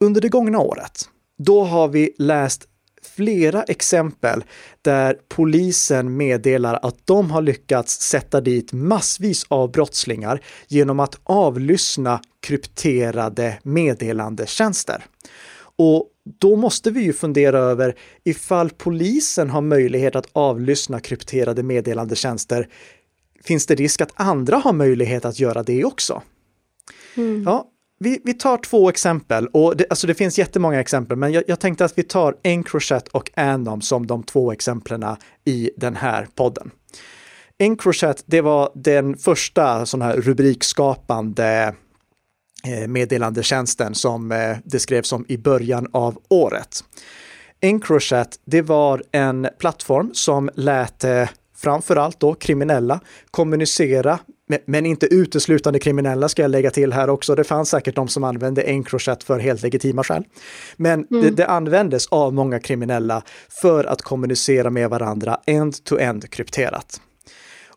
under 0.01 0.21
det 0.21 0.29
gångna 0.29 0.59
året, 0.59 1.09
då 1.39 1.65
har 1.65 1.89
vi 1.89 2.15
läst 2.19 2.69
flera 3.06 3.62
exempel 3.62 4.44
där 4.82 5.18
polisen 5.28 6.16
meddelar 6.16 6.78
att 6.82 7.06
de 7.06 7.30
har 7.30 7.42
lyckats 7.42 8.00
sätta 8.00 8.40
dit 8.40 8.73
massvis 8.73 9.47
av 9.49 9.73
brottslingar 9.73 10.40
genom 10.68 11.00
att 11.00 11.21
avlyssna 11.25 12.21
krypterade 12.40 13.59
meddelandetjänster. 13.62 15.04
Och 15.76 16.09
då 16.40 16.56
måste 16.56 16.90
vi 16.90 17.00
ju 17.00 17.12
fundera 17.12 17.59
över 17.59 17.97
ifall 18.25 18.71
polisen 18.71 19.50
har 19.50 19.61
möjlighet 19.61 20.16
att 20.16 20.28
avlyssna 20.32 21.00
krypterade 21.00 21.62
meddelandetjänster, 21.62 22.68
finns 23.44 23.66
det 23.66 23.75
risk 23.75 24.00
att 24.00 24.12
andra 24.14 24.56
har 24.56 24.73
möjlighet 24.73 25.25
att 25.25 25.40
göra 25.40 25.62
det 25.62 25.85
också? 25.85 26.23
Mm. 27.16 27.42
Ja, 27.42 27.72
vi, 28.02 28.21
vi 28.25 28.35
tar 28.35 28.59
två 28.59 28.88
exempel 28.88 29.47
och 29.47 29.76
det, 29.76 29.87
alltså 29.90 30.06
det 30.06 30.14
finns 30.14 30.38
jättemånga 30.38 30.80
exempel, 30.80 31.16
men 31.16 31.32
jag, 31.32 31.44
jag 31.47 31.61
tänkte 31.61 31.85
att 31.85 31.99
vi 31.99 32.02
tar 32.02 32.37
Encrochat 32.42 33.09
och 33.09 33.30
Anom 33.35 33.80
som 33.80 34.06
de 34.06 34.23
två 34.23 34.52
exemplen 34.52 35.04
i 35.44 35.71
den 35.76 35.97
här 35.97 36.28
podden. 36.35 36.71
Encrochat, 37.59 38.23
det 38.26 38.40
var 38.40 38.71
den 38.75 39.16
första 39.16 39.87
sån 39.87 40.02
här 40.02 40.16
rubrikskapande 40.16 41.75
eh, 42.66 42.88
meddelandetjänsten 42.88 43.94
som 43.94 44.32
eh, 44.32 44.56
det 44.64 44.80
skrevs 44.80 45.12
om 45.12 45.25
i 45.28 45.38
början 45.38 45.87
av 45.92 46.18
året. 46.28 46.85
Encrochat, 47.61 48.38
det 48.44 48.62
var 48.62 49.02
en 49.12 49.49
plattform 49.59 50.11
som 50.14 50.50
lät 50.54 51.04
eh, 51.04 51.28
framförallt 51.56 52.21
då 52.21 52.35
kriminella 52.35 53.00
kommunicera 53.30 54.18
men 54.64 54.87
inte 54.87 55.06
uteslutande 55.06 55.78
kriminella 55.78 56.28
ska 56.28 56.42
jag 56.42 56.50
lägga 56.50 56.71
till 56.71 56.92
här 56.92 57.11
också. 57.11 57.35
Det 57.35 57.44
fanns 57.44 57.68
säkert 57.68 57.94
de 57.94 58.09
som 58.09 58.25
använde 58.25 58.62
Encrochat 58.62 59.25
för 59.25 59.38
helt 59.38 59.62
legitima 59.62 60.04
skäl. 60.04 60.25
Men 60.76 61.06
mm. 61.11 61.23
det, 61.23 61.30
det 61.30 61.47
användes 61.47 62.06
av 62.06 62.35
många 62.35 62.61
kriminella 62.61 63.23
för 63.49 63.85
att 63.85 64.02
kommunicera 64.02 64.71
med 64.71 64.90
varandra 64.90 65.40
end-to-end 65.47 66.30
krypterat. 66.30 67.00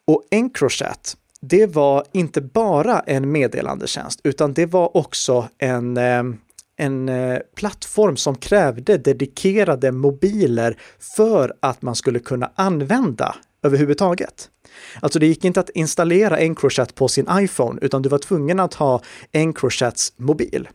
Och 0.07 0.23
Encrochat, 0.31 1.17
det 1.41 1.65
var 1.65 2.03
inte 2.11 2.41
bara 2.41 2.99
en 2.99 3.31
meddelandetjänst, 3.31 4.19
utan 4.23 4.53
det 4.53 4.65
var 4.65 4.97
också 4.97 5.47
en, 5.57 5.97
eh, 5.97 6.23
en 6.77 7.09
eh, 7.09 7.39
plattform 7.55 8.17
som 8.17 8.35
krävde 8.35 8.97
dedikerade 8.97 9.91
mobiler 9.91 10.77
för 10.99 11.53
att 11.59 11.81
man 11.81 11.95
skulle 11.95 12.19
kunna 12.19 12.51
använda 12.55 13.35
överhuvudtaget. 13.63 14.49
Alltså 14.99 15.19
det 15.19 15.27
gick 15.27 15.45
inte 15.45 15.59
att 15.59 15.69
installera 15.69 16.37
Encrochat 16.39 16.95
på 16.95 17.07
sin 17.07 17.27
iPhone, 17.31 17.79
utan 17.81 18.01
du 18.01 18.09
var 18.09 18.17
tvungen 18.17 18.59
att 18.59 18.73
ha 18.73 19.01
Encrochats 19.31 20.13
mobil. 20.17 20.67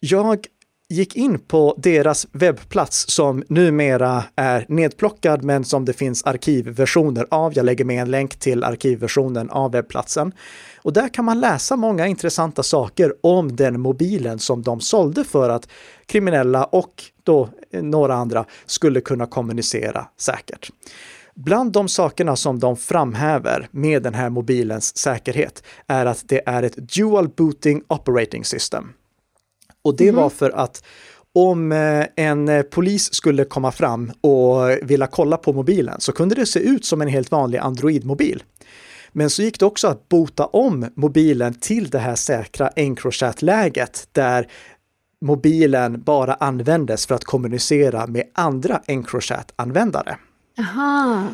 Jag 0.00 0.46
gick 0.90 1.16
in 1.16 1.38
på 1.38 1.74
deras 1.78 2.26
webbplats 2.32 3.04
som 3.08 3.42
numera 3.48 4.24
är 4.36 4.66
nedplockad 4.68 5.44
men 5.44 5.64
som 5.64 5.84
det 5.84 5.92
finns 5.92 6.24
arkivversioner 6.24 7.26
av. 7.30 7.52
Jag 7.56 7.64
lägger 7.66 7.84
med 7.84 8.02
en 8.02 8.10
länk 8.10 8.38
till 8.38 8.64
arkivversionen 8.64 9.50
av 9.50 9.72
webbplatsen. 9.72 10.32
Och 10.76 10.92
där 10.92 11.08
kan 11.08 11.24
man 11.24 11.40
läsa 11.40 11.76
många 11.76 12.06
intressanta 12.06 12.62
saker 12.62 13.14
om 13.20 13.56
den 13.56 13.80
mobilen 13.80 14.38
som 14.38 14.62
de 14.62 14.80
sålde 14.80 15.24
för 15.24 15.50
att 15.50 15.68
kriminella 16.06 16.64
och 16.64 17.04
då 17.22 17.48
eh, 17.70 17.82
några 17.82 18.14
andra 18.14 18.44
skulle 18.66 19.00
kunna 19.00 19.26
kommunicera 19.26 20.06
säkert. 20.16 20.70
Bland 21.44 21.72
de 21.72 21.88
sakerna 21.88 22.36
som 22.36 22.58
de 22.58 22.76
framhäver 22.76 23.68
med 23.70 24.02
den 24.02 24.14
här 24.14 24.30
mobilens 24.30 24.96
säkerhet 24.96 25.62
är 25.86 26.06
att 26.06 26.24
det 26.28 26.42
är 26.46 26.62
ett 26.62 26.76
Dual 26.76 27.28
Booting 27.28 27.82
Operating 27.88 28.44
System. 28.44 28.92
Och 29.82 29.96
det 29.96 30.08
mm. 30.08 30.20
var 30.20 30.30
för 30.30 30.50
att 30.50 30.84
om 31.34 31.72
eh, 31.72 32.06
en 32.16 32.64
polis 32.70 33.14
skulle 33.14 33.44
komma 33.44 33.72
fram 33.72 34.12
och 34.20 34.70
vilja 34.82 35.06
kolla 35.06 35.36
på 35.36 35.52
mobilen 35.52 36.00
så 36.00 36.12
kunde 36.12 36.34
det 36.34 36.46
se 36.46 36.60
ut 36.60 36.84
som 36.84 37.02
en 37.02 37.08
helt 37.08 37.30
vanlig 37.30 37.58
Android-mobil. 37.58 38.42
Men 39.12 39.30
så 39.30 39.42
gick 39.42 39.60
det 39.60 39.66
också 39.66 39.88
att 39.88 40.08
bota 40.08 40.46
om 40.46 40.86
mobilen 40.94 41.54
till 41.54 41.90
det 41.90 41.98
här 41.98 42.14
säkra 42.14 42.68
Encrochat-läget 42.68 44.08
där 44.12 44.48
mobilen 45.20 46.02
bara 46.02 46.34
användes 46.34 47.06
för 47.06 47.14
att 47.14 47.24
kommunicera 47.24 48.06
med 48.06 48.24
andra 48.34 48.80
Encrochat-användare. 48.86 50.16
Aha. 50.58 51.28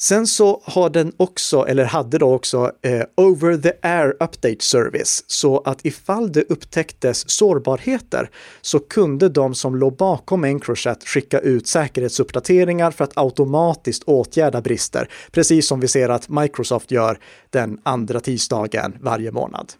Sen 0.00 0.26
så 0.26 0.62
har 0.64 0.90
den 0.90 1.12
också, 1.16 1.66
eller 1.68 1.84
hade 1.84 2.18
då 2.18 2.34
också, 2.34 2.72
eh, 2.82 3.02
over 3.16 3.56
the 3.56 3.72
air 3.82 4.10
update 4.10 4.60
service. 4.60 5.24
Så 5.26 5.58
att 5.60 5.84
ifall 5.84 6.32
det 6.32 6.42
upptäcktes 6.42 7.30
sårbarheter 7.30 8.30
så 8.60 8.78
kunde 8.78 9.28
de 9.28 9.54
som 9.54 9.76
låg 9.76 9.96
bakom 9.96 10.44
Encrochat 10.44 11.04
skicka 11.04 11.38
ut 11.38 11.66
säkerhetsuppdateringar 11.66 12.90
för 12.90 13.04
att 13.04 13.18
automatiskt 13.18 14.02
åtgärda 14.04 14.60
brister. 14.60 15.08
Precis 15.32 15.68
som 15.68 15.80
vi 15.80 15.88
ser 15.88 16.08
att 16.08 16.28
Microsoft 16.28 16.90
gör 16.90 17.18
den 17.50 17.78
andra 17.82 18.20
tisdagen 18.20 18.96
varje 19.00 19.32
månad. 19.32 19.72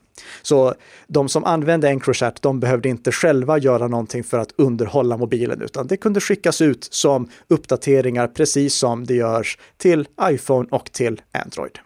Så 0.43 0.75
de 1.07 1.29
som 1.29 1.45
använde 1.45 1.89
Encrochat, 1.89 2.43
de 2.43 2.61
behövde 2.61 2.89
inte 2.89 3.13
själva 3.13 3.59
göra 3.59 3.89
någonting 3.89 4.25
för 4.25 4.39
att 4.39 4.53
underhålla 4.57 5.17
mobilen, 5.17 5.63
utan 5.63 5.87
det 5.87 5.97
kunde 5.97 6.21
skickas 6.21 6.61
ut 6.61 6.89
som 6.91 7.29
uppdateringar 7.49 8.29
precis 8.29 8.75
som 8.75 9.07
det 9.07 9.15
görs 9.15 9.59
till 9.77 10.09
iPhone 10.23 10.69
och 10.71 10.93
till 10.93 11.21
Android. 11.33 11.79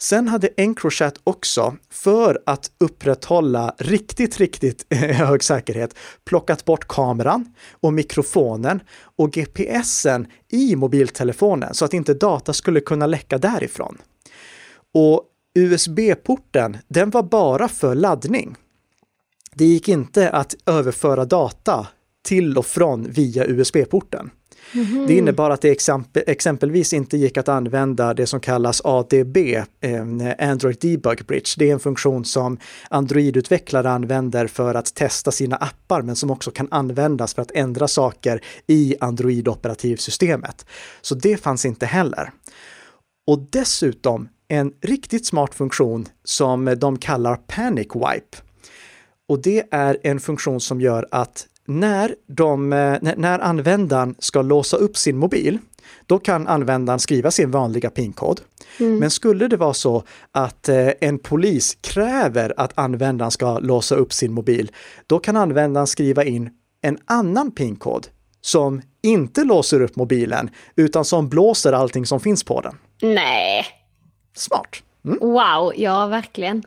Sen 0.00 0.28
hade 0.28 0.48
Encrochat 0.56 1.20
också, 1.24 1.76
för 1.90 2.42
att 2.46 2.70
upprätthålla 2.80 3.74
riktigt, 3.78 4.36
riktigt 4.38 4.86
eh, 4.88 4.98
hög 4.98 5.44
säkerhet, 5.44 5.94
plockat 6.24 6.64
bort 6.64 6.88
kameran 6.88 7.54
och 7.80 7.92
mikrofonen 7.92 8.80
och 9.16 9.32
GPSen 9.32 10.26
i 10.48 10.76
mobiltelefonen 10.76 11.74
så 11.74 11.84
att 11.84 11.94
inte 11.94 12.14
data 12.14 12.52
skulle 12.52 12.80
kunna 12.80 13.06
läcka 13.06 13.38
därifrån. 13.38 13.98
Och 14.94 15.24
USB-porten, 15.54 16.76
den 16.88 17.10
var 17.10 17.22
bara 17.22 17.68
för 17.68 17.94
laddning. 17.94 18.56
Det 19.54 19.64
gick 19.64 19.88
inte 19.88 20.30
att 20.30 20.54
överföra 20.66 21.24
data 21.24 21.86
till 22.22 22.58
och 22.58 22.66
från 22.66 23.10
via 23.10 23.46
USB-porten. 23.46 24.30
Mm 24.74 24.86
-hmm. 24.86 25.06
Det 25.06 25.14
innebar 25.14 25.50
att 25.50 25.60
det 25.60 25.70
exempel, 25.70 26.22
exempelvis 26.26 26.92
inte 26.92 27.16
gick 27.16 27.36
att 27.36 27.48
använda 27.48 28.14
det 28.14 28.26
som 28.26 28.40
kallas 28.40 28.80
ADB, 28.84 29.36
eh, 29.80 30.50
Android 30.50 30.76
Debug 30.80 31.26
Bridge. 31.26 31.50
Det 31.56 31.68
är 31.68 31.72
en 31.72 31.80
funktion 31.80 32.24
som 32.24 32.58
Android-utvecklare 32.90 33.90
använder 33.90 34.46
för 34.46 34.74
att 34.74 34.94
testa 34.94 35.30
sina 35.30 35.56
appar, 35.56 36.02
men 36.02 36.16
som 36.16 36.30
också 36.30 36.50
kan 36.50 36.68
användas 36.70 37.34
för 37.34 37.42
att 37.42 37.50
ändra 37.54 37.88
saker 37.88 38.40
i 38.66 38.94
Android-operativsystemet. 39.00 40.66
Så 41.00 41.14
det 41.14 41.36
fanns 41.36 41.64
inte 41.64 41.86
heller. 41.86 42.30
Och 43.26 43.46
dessutom 43.50 44.28
en 44.48 44.72
riktigt 44.82 45.26
smart 45.26 45.54
funktion 45.54 46.06
som 46.24 46.74
de 46.78 46.98
kallar 46.98 47.36
Panic 47.36 47.88
Wipe. 47.94 48.36
Och 49.28 49.42
det 49.42 49.64
är 49.70 49.98
en 50.02 50.20
funktion 50.20 50.60
som 50.60 50.80
gör 50.80 51.08
att 51.10 51.46
när, 51.66 52.14
de, 52.26 52.68
när 53.16 53.38
användaren 53.38 54.14
ska 54.18 54.42
låsa 54.42 54.76
upp 54.76 54.96
sin 54.96 55.16
mobil, 55.16 55.58
då 56.06 56.18
kan 56.18 56.46
användaren 56.46 56.98
skriva 56.98 57.30
sin 57.30 57.50
vanliga 57.50 57.90
PIN-kod. 57.90 58.40
Mm. 58.80 58.98
Men 58.98 59.10
skulle 59.10 59.48
det 59.48 59.56
vara 59.56 59.74
så 59.74 60.02
att 60.32 60.68
eh, 60.68 60.88
en 61.00 61.18
polis 61.18 61.78
kräver 61.80 62.54
att 62.56 62.72
användaren 62.74 63.30
ska 63.30 63.58
låsa 63.58 63.94
upp 63.94 64.12
sin 64.12 64.32
mobil, 64.32 64.70
då 65.06 65.18
kan 65.18 65.36
användaren 65.36 65.86
skriva 65.86 66.24
in 66.24 66.50
en 66.82 66.98
annan 67.04 67.50
PIN-kod 67.50 68.06
som 68.40 68.82
inte 69.02 69.44
låser 69.44 69.82
upp 69.82 69.96
mobilen, 69.96 70.50
utan 70.76 71.04
som 71.04 71.28
blåser 71.28 71.72
allting 71.72 72.06
som 72.06 72.20
finns 72.20 72.44
på 72.44 72.60
den. 72.60 72.76
Nej. 73.02 73.66
Smart. 74.38 74.82
Mm. 75.04 75.18
Wow, 75.20 75.72
ja 75.76 76.06
verkligen. 76.06 76.62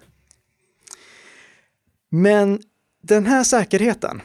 Men 2.10 2.60
den 3.04 3.26
här 3.26 3.44
säkerheten, 3.44 4.22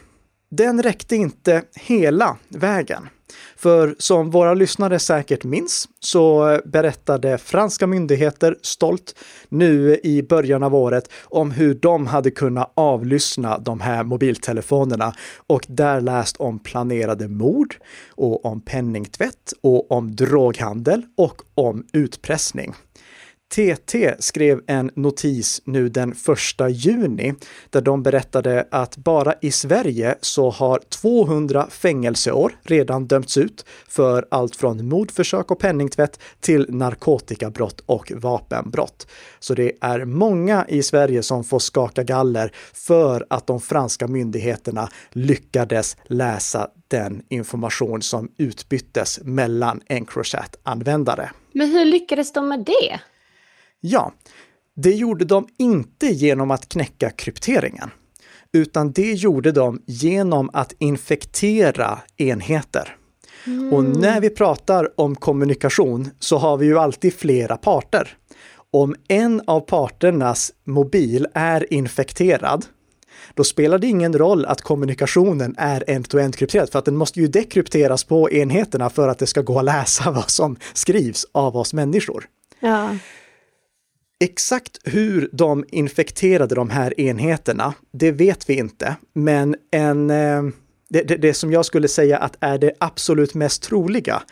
den 0.50 0.82
räckte 0.82 1.16
inte 1.16 1.62
hela 1.74 2.36
vägen. 2.48 3.08
För 3.56 3.96
som 3.98 4.30
våra 4.30 4.54
lyssnare 4.54 4.98
säkert 4.98 5.44
minns 5.44 5.88
så 6.00 6.58
berättade 6.64 7.38
franska 7.38 7.86
myndigheter 7.86 8.56
stolt 8.62 9.14
nu 9.48 10.00
i 10.02 10.22
början 10.22 10.62
av 10.62 10.74
året 10.74 11.10
om 11.24 11.50
hur 11.50 11.74
de 11.74 12.06
hade 12.06 12.30
kunnat 12.30 12.72
avlyssna 12.74 13.58
de 13.58 13.80
här 13.80 14.04
mobiltelefonerna 14.04 15.14
och 15.46 15.66
där 15.68 16.00
läst 16.00 16.36
om 16.36 16.58
planerade 16.58 17.28
mord 17.28 17.76
och 18.10 18.44
om 18.44 18.60
penningtvätt 18.60 19.52
och 19.60 19.92
om 19.92 20.16
droghandel 20.16 21.02
och 21.16 21.42
om 21.54 21.86
utpressning. 21.92 22.74
TT 23.48 24.14
skrev 24.18 24.60
en 24.66 24.90
notis 24.94 25.62
nu 25.64 25.88
den 25.88 26.12
1 26.12 26.18
juni 26.70 27.34
där 27.70 27.80
de 27.80 28.02
berättade 28.02 28.68
att 28.70 28.96
bara 28.96 29.34
i 29.40 29.50
Sverige 29.50 30.14
så 30.20 30.50
har 30.50 30.78
200 30.78 31.66
fängelseår 31.70 32.58
redan 32.62 33.06
dömts 33.06 33.36
ut 33.36 33.64
för 33.88 34.26
allt 34.30 34.56
från 34.56 34.88
mordförsök 34.88 35.50
och 35.50 35.58
penningtvätt 35.58 36.20
till 36.40 36.66
narkotikabrott 36.68 37.80
och 37.86 38.12
vapenbrott. 38.16 39.06
Så 39.38 39.54
det 39.54 39.72
är 39.80 40.04
många 40.04 40.66
i 40.68 40.82
Sverige 40.82 41.22
som 41.22 41.44
får 41.44 41.58
skaka 41.58 42.02
galler 42.02 42.52
för 42.72 43.26
att 43.30 43.46
de 43.46 43.60
franska 43.60 44.08
myndigheterna 44.08 44.88
lyckades 45.10 45.96
läsa 46.04 46.68
den 46.88 47.22
information 47.28 48.02
som 48.02 48.28
utbyttes 48.38 49.20
mellan 49.22 49.80
Encrochat-användare. 49.88 51.30
Men 51.52 51.70
hur 51.70 51.84
lyckades 51.84 52.32
de 52.32 52.48
med 52.48 52.64
det? 52.64 53.00
Ja, 53.80 54.12
det 54.76 54.94
gjorde 54.94 55.24
de 55.24 55.48
inte 55.58 56.06
genom 56.06 56.50
att 56.50 56.68
knäcka 56.68 57.10
krypteringen, 57.10 57.90
utan 58.52 58.92
det 58.92 59.12
gjorde 59.12 59.52
de 59.52 59.82
genom 59.86 60.50
att 60.52 60.72
infektera 60.78 61.98
enheter. 62.16 62.96
Mm. 63.46 63.72
Och 63.72 63.84
när 63.84 64.20
vi 64.20 64.30
pratar 64.30 65.00
om 65.00 65.16
kommunikation 65.16 66.10
så 66.18 66.38
har 66.38 66.56
vi 66.56 66.66
ju 66.66 66.78
alltid 66.78 67.14
flera 67.14 67.56
parter. 67.56 68.16
Om 68.70 68.94
en 69.08 69.42
av 69.46 69.60
parternas 69.60 70.52
mobil 70.64 71.26
är 71.34 71.72
infekterad, 71.72 72.66
då 73.34 73.44
spelar 73.44 73.78
det 73.78 73.86
ingen 73.86 74.18
roll 74.18 74.44
att 74.44 74.60
kommunikationen 74.60 75.54
är 75.58 75.84
end-to-end 75.86 76.36
krypterad, 76.36 76.70
för 76.70 76.78
att 76.78 76.84
den 76.84 76.96
måste 76.96 77.20
ju 77.20 77.26
dekrypteras 77.26 78.04
på 78.04 78.30
enheterna 78.30 78.90
för 78.90 79.08
att 79.08 79.18
det 79.18 79.26
ska 79.26 79.42
gå 79.42 79.58
att 79.58 79.64
läsa 79.64 80.10
vad 80.10 80.30
som 80.30 80.56
skrivs 80.72 81.26
av 81.32 81.56
oss 81.56 81.74
människor. 81.74 82.24
Ja. 82.60 82.96
Exakt 84.20 84.78
hur 84.84 85.28
de 85.32 85.64
infekterade 85.68 86.54
de 86.54 86.70
här 86.70 87.00
enheterna, 87.00 87.74
det 87.92 88.12
vet 88.12 88.50
vi 88.50 88.54
inte, 88.54 88.96
men 89.12 89.56
en 89.70 90.10
eh, 90.10 90.42
det, 90.88 91.02
det, 91.02 91.16
det, 91.16 91.34
som 91.34 91.52
jag 91.52 91.66
skulle 91.66 91.88
säga 91.88 92.18
att 92.18 92.36
är 92.40 92.58
det 92.58 92.72
absolut 92.80 93.34
mest 93.34 93.62
troliga, 93.62 94.22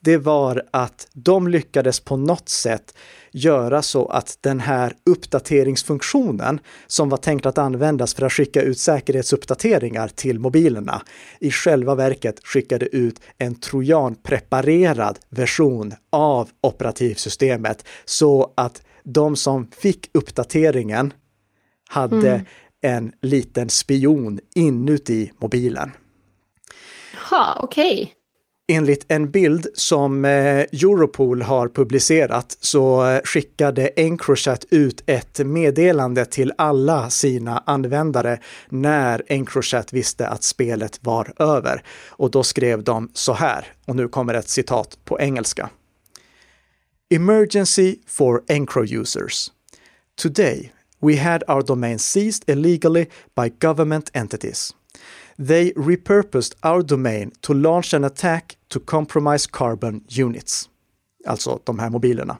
det 0.00 0.16
var 0.16 0.62
att 0.70 1.08
de 1.12 1.48
lyckades 1.48 2.00
på 2.00 2.16
något 2.16 2.48
sätt 2.48 2.94
göra 3.32 3.82
så 3.82 4.06
att 4.06 4.38
den 4.40 4.60
här 4.60 4.92
uppdateringsfunktionen 5.10 6.60
som 6.86 7.08
var 7.08 7.18
tänkt 7.18 7.46
att 7.46 7.58
användas 7.58 8.14
för 8.14 8.26
att 8.26 8.32
skicka 8.32 8.62
ut 8.62 8.78
säkerhetsuppdateringar 8.78 10.08
till 10.08 10.38
mobilerna 10.38 11.02
i 11.40 11.50
själva 11.50 11.94
verket 11.94 12.40
skickade 12.44 12.96
ut 12.96 13.20
en 13.38 13.54
trojanpreparerad 13.54 15.18
version 15.30 15.94
av 16.12 16.48
operativsystemet. 16.60 17.84
Så 18.04 18.52
att 18.54 18.82
de 19.04 19.36
som 19.36 19.70
fick 19.70 20.10
uppdateringen 20.14 21.12
hade 21.88 22.30
mm. 22.30 22.46
en 22.82 23.12
liten 23.22 23.68
spion 23.68 24.40
inuti 24.54 25.32
mobilen. 25.38 25.90
Jaha, 27.12 27.58
okej. 27.62 28.02
Okay. 28.02 28.08
Enligt 28.68 29.04
en 29.08 29.30
bild 29.30 29.66
som 29.74 30.24
eh, 30.24 30.58
Europol 30.58 31.42
har 31.42 31.68
publicerat 31.68 32.56
så 32.60 33.06
eh, 33.06 33.20
skickade 33.24 33.86
Encrochat 33.96 34.64
ut 34.70 35.02
ett 35.06 35.38
meddelande 35.38 36.24
till 36.24 36.52
alla 36.58 37.10
sina 37.10 37.62
användare 37.66 38.38
när 38.68 39.22
Encrochat 39.26 39.92
visste 39.92 40.28
att 40.28 40.42
spelet 40.42 40.98
var 41.02 41.32
över. 41.38 41.82
Och 42.08 42.30
då 42.30 42.42
skrev 42.42 42.84
de 42.84 43.10
så 43.12 43.32
här, 43.32 43.66
och 43.86 43.96
nu 43.96 44.08
kommer 44.08 44.34
ett 44.34 44.48
citat 44.48 44.98
på 45.04 45.20
engelska. 45.20 45.70
Emergency 47.10 48.00
for 48.06 48.40
Encro 48.48 48.88
users. 48.88 49.50
Today, 50.16 50.72
we 51.02 51.16
had 51.16 51.44
our 51.48 51.62
domain 51.62 51.98
seized 51.98 52.44
illegally 52.48 53.08
by 53.34 53.50
government 53.50 54.10
entities. 54.14 54.72
They 55.38 55.72
repurposed 55.72 56.54
our 56.62 56.82
domain 56.82 57.32
to 57.42 57.52
launch 57.52 57.92
an 57.92 58.04
attack 58.04 58.56
to 58.70 58.80
compromise 58.80 59.46
carbon 59.46 60.02
units. 60.08 60.70
Alltså 61.26 61.60
de 61.64 61.78
här 61.78 61.90
mobilerna. 61.90 62.38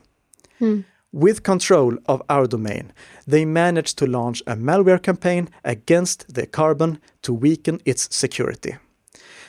Mm. 0.59 0.83
With 1.11 1.43
control 1.43 1.97
of 2.07 2.21
our 2.27 2.47
domain, 2.47 2.91
they 3.27 3.45
managed 3.45 3.97
to 3.97 4.07
launch 4.07 4.43
a 4.47 4.55
malware 4.55 5.01
campaign 5.01 5.47
against 5.63 6.33
the 6.33 6.45
carbon 6.45 6.97
to 7.21 7.33
weaken 7.33 7.79
its 7.85 8.15
security. 8.15 8.75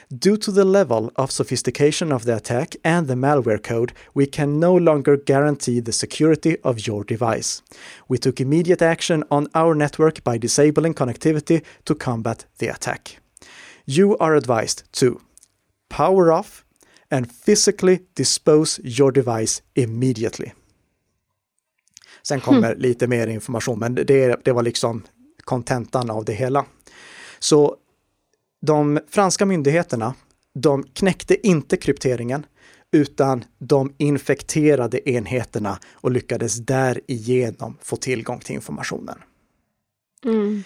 Due 0.08 0.36
to 0.36 0.52
the 0.52 0.64
level 0.64 1.10
of 1.16 1.32
sophistication 1.32 2.12
of 2.12 2.24
the 2.24 2.36
attack 2.36 2.76
and 2.84 3.08
the 3.08 3.14
malware 3.14 3.60
code, 3.60 3.92
we 4.14 4.24
can 4.24 4.60
no 4.60 4.72
longer 4.72 5.16
guarantee 5.16 5.80
the 5.80 5.92
security 5.92 6.56
of 6.62 6.86
your 6.86 7.02
device. 7.02 7.60
We 8.08 8.18
took 8.18 8.40
immediate 8.40 8.82
action 8.82 9.24
on 9.30 9.48
our 9.52 9.74
network 9.74 10.22
by 10.22 10.38
disabling 10.38 10.94
connectivity 10.94 11.64
to 11.84 11.94
combat 11.96 12.46
the 12.58 12.68
attack. 12.68 13.18
You 13.84 14.16
are 14.18 14.36
advised 14.36 14.84
to 15.00 15.20
power 15.88 16.32
off 16.32 16.64
and 17.10 17.32
physically 17.32 18.00
dispose 18.14 18.80
your 18.84 19.10
device 19.10 19.62
immediately. 19.74 20.52
Sen 22.22 22.40
kommer 22.40 22.72
hmm. 22.72 22.80
lite 22.80 23.06
mer 23.06 23.26
information, 23.26 23.78
men 23.78 23.94
det, 23.94 24.44
det 24.44 24.52
var 24.52 24.62
liksom 24.62 25.02
kontentan 25.44 26.10
av 26.10 26.24
det 26.24 26.32
hela. 26.32 26.66
Så 27.38 27.76
de 28.66 29.00
franska 29.08 29.46
myndigheterna, 29.46 30.14
de 30.54 30.82
knäckte 30.82 31.46
inte 31.46 31.76
krypteringen, 31.76 32.46
utan 32.92 33.44
de 33.58 33.94
infekterade 33.98 35.10
enheterna 35.10 35.78
och 35.94 36.10
lyckades 36.10 36.56
därigenom 36.56 37.78
få 37.82 37.96
tillgång 37.96 38.40
till 38.40 38.54
informationen. 38.54 39.18
Mm. 40.24 40.62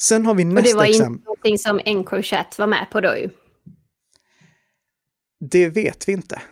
Sen 0.00 0.26
har 0.26 0.34
vi 0.34 0.44
nästa 0.44 0.86
exempel. 0.86 0.86
Och 0.86 0.86
det 0.86 1.02
var 1.02 1.12
inte 1.12 1.24
någonting 1.24 1.58
som 1.58 1.80
Encrochat 1.84 2.58
var 2.58 2.66
med 2.66 2.86
på 2.92 3.00
då 3.00 3.16
ju. 3.16 3.30
Det 5.50 5.68
vet 5.68 6.08
vi 6.08 6.12
inte. 6.12 6.42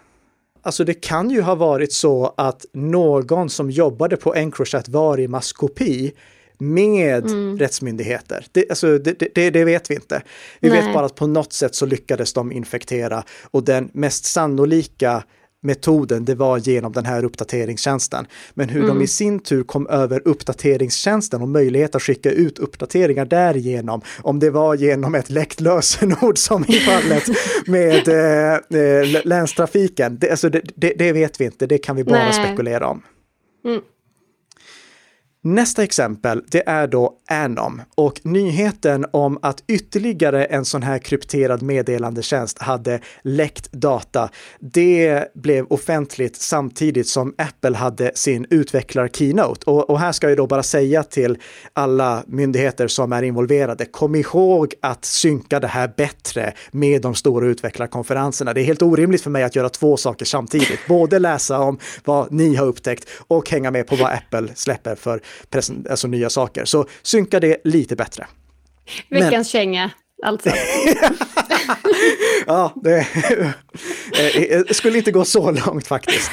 Alltså 0.63 0.85
det 0.85 0.95
kan 0.95 1.31
ju 1.31 1.41
ha 1.43 1.55
varit 1.55 1.93
så 1.93 2.35
att 2.37 2.67
någon 2.73 3.51
som 3.51 3.71
jobbade 3.71 4.17
på 4.17 4.35
Encrochat 4.35 4.89
var 4.89 5.21
i 5.21 5.29
maskopi 5.29 6.13
med 6.59 7.27
mm. 7.27 7.59
rättsmyndigheter. 7.59 8.47
Det, 8.53 8.71
alltså, 8.71 8.99
det, 8.99 9.35
det, 9.35 9.51
det, 9.51 9.65
vet 9.65 9.91
vi 9.91 9.95
inte. 9.95 10.23
Vi 10.61 10.69
Nej. 10.69 10.83
vet 10.83 10.95
bara 10.95 11.07
att 11.07 11.15
på 11.15 11.27
något 11.27 11.53
sätt 11.53 11.75
så 11.75 11.87
lyckades 11.87 12.33
de 12.33 12.53
infektera 12.53 13.25
och 13.51 13.65
den 13.65 13.91
mest 13.93 14.25
sannolika 14.25 15.23
metoden, 15.61 16.25
det 16.25 16.35
var 16.35 16.59
genom 16.59 16.93
den 16.93 17.07
här 17.07 17.25
uppdateringstjänsten. 17.25 18.27
Men 18.55 18.69
hur 18.69 18.85
mm. 18.85 18.97
de 18.97 19.05
i 19.05 19.07
sin 19.07 19.41
tur 19.41 19.63
kom 19.63 19.87
över 19.87 20.23
uppdateringstjänsten 20.25 21.43
och 21.43 21.49
möjlighet 21.49 21.95
att 21.95 22.03
skicka 22.03 22.31
ut 22.31 22.59
uppdateringar 22.59 23.25
därigenom, 23.25 24.01
om 24.23 24.39
det 24.39 24.51
var 24.51 24.75
genom 24.75 25.15
ett 25.15 25.31
läckt 25.31 25.61
lösenord 25.61 26.39
som 26.39 26.65
i 26.69 26.81
fallet 26.81 27.25
med 27.67 28.09
eh, 28.09 28.81
eh, 28.81 29.25
länstrafiken, 29.25 30.19
det, 30.19 30.31
alltså 30.31 30.49
det, 30.49 30.63
det, 30.75 30.93
det, 30.99 31.13
vet 31.13 31.41
vi 31.41 31.45
inte, 31.45 31.67
det 31.67 31.79
kan 31.79 31.97
vi 31.97 32.05
bara 32.05 32.19
Nej. 32.19 32.33
spekulera 32.33 32.87
om. 32.87 33.03
Mm. 33.65 33.81
Nästa 35.43 35.83
exempel, 35.83 36.43
det 36.51 36.69
är 36.69 36.87
då 36.87 37.15
Anom 37.31 37.83
och 37.95 38.21
nyheten 38.23 39.07
om 39.11 39.39
att 39.43 39.65
ytterligare 39.69 40.45
en 40.45 40.65
sån 40.65 40.83
här 40.83 40.99
krypterad 40.99 41.63
meddelandetjänst 41.63 42.59
hade 42.59 43.01
läckt 43.23 43.73
data. 43.73 44.31
Det 44.61 45.25
blev 45.35 45.67
offentligt 45.67 46.37
samtidigt 46.37 47.09
som 47.09 47.35
Apple 47.39 47.77
hade 47.77 48.11
sin 48.15 48.47
utvecklar-keynote. 48.51 49.71
Och, 49.71 49.91
och, 49.91 49.99
här 50.01 50.13
ska 50.13 50.29
jag 50.29 50.37
då 50.37 50.47
bara 50.47 50.63
säga 50.63 51.03
till 51.03 51.39
alla 51.73 52.25
myndigheter 52.27 52.89
som 52.89 53.13
är 53.13 53.23
involverade, 53.23 53.85
kom 53.85 54.15
ihåg 54.15 54.75
att 54.83 55.05
synka 55.05 55.61
det 55.61 55.67
här 55.67 55.93
bättre 55.97 56.53
med 56.71 57.03
de 57.03 57.15
stora 57.15 57.47
utvecklarkonferenserna. 57.47 58.55
Det 58.55 58.61
är 58.61 58.65
helt 58.65 58.83
orimligt 58.83 59.23
för 59.23 59.31
mig 59.31 59.43
att 59.43 59.57
göra 59.57 59.69
två 59.69 59.97
saker 59.97 60.25
samtidigt, 60.25 60.81
både 60.89 61.19
läsa 61.19 61.59
om 61.59 61.79
vad 62.05 62.33
ni 62.33 62.55
har 62.55 62.67
upptäckt 62.67 63.09
och 63.29 63.51
hänga 63.51 63.71
med 63.71 63.87
på 63.87 63.97
vad 63.97 64.13
Apple 64.13 64.49
släpper 64.55 64.95
för 64.95 65.21
alltså 65.91 66.09
nya 66.09 66.31
saker. 66.31 66.65
Så 66.65 66.87
synka 67.03 67.41
det 67.41 67.61
lite 67.65 67.97
bättre. 67.97 68.27
Veckans 69.09 69.33
Men... 69.33 69.45
känga, 69.45 69.91
alltså. 70.23 70.51
ja, 72.47 72.73
det 72.83 72.99
eh, 74.51 74.63
skulle 74.71 74.99
inte 74.99 75.11
gå 75.11 75.25
så 75.25 75.51
långt 75.51 75.87
faktiskt. 75.87 76.31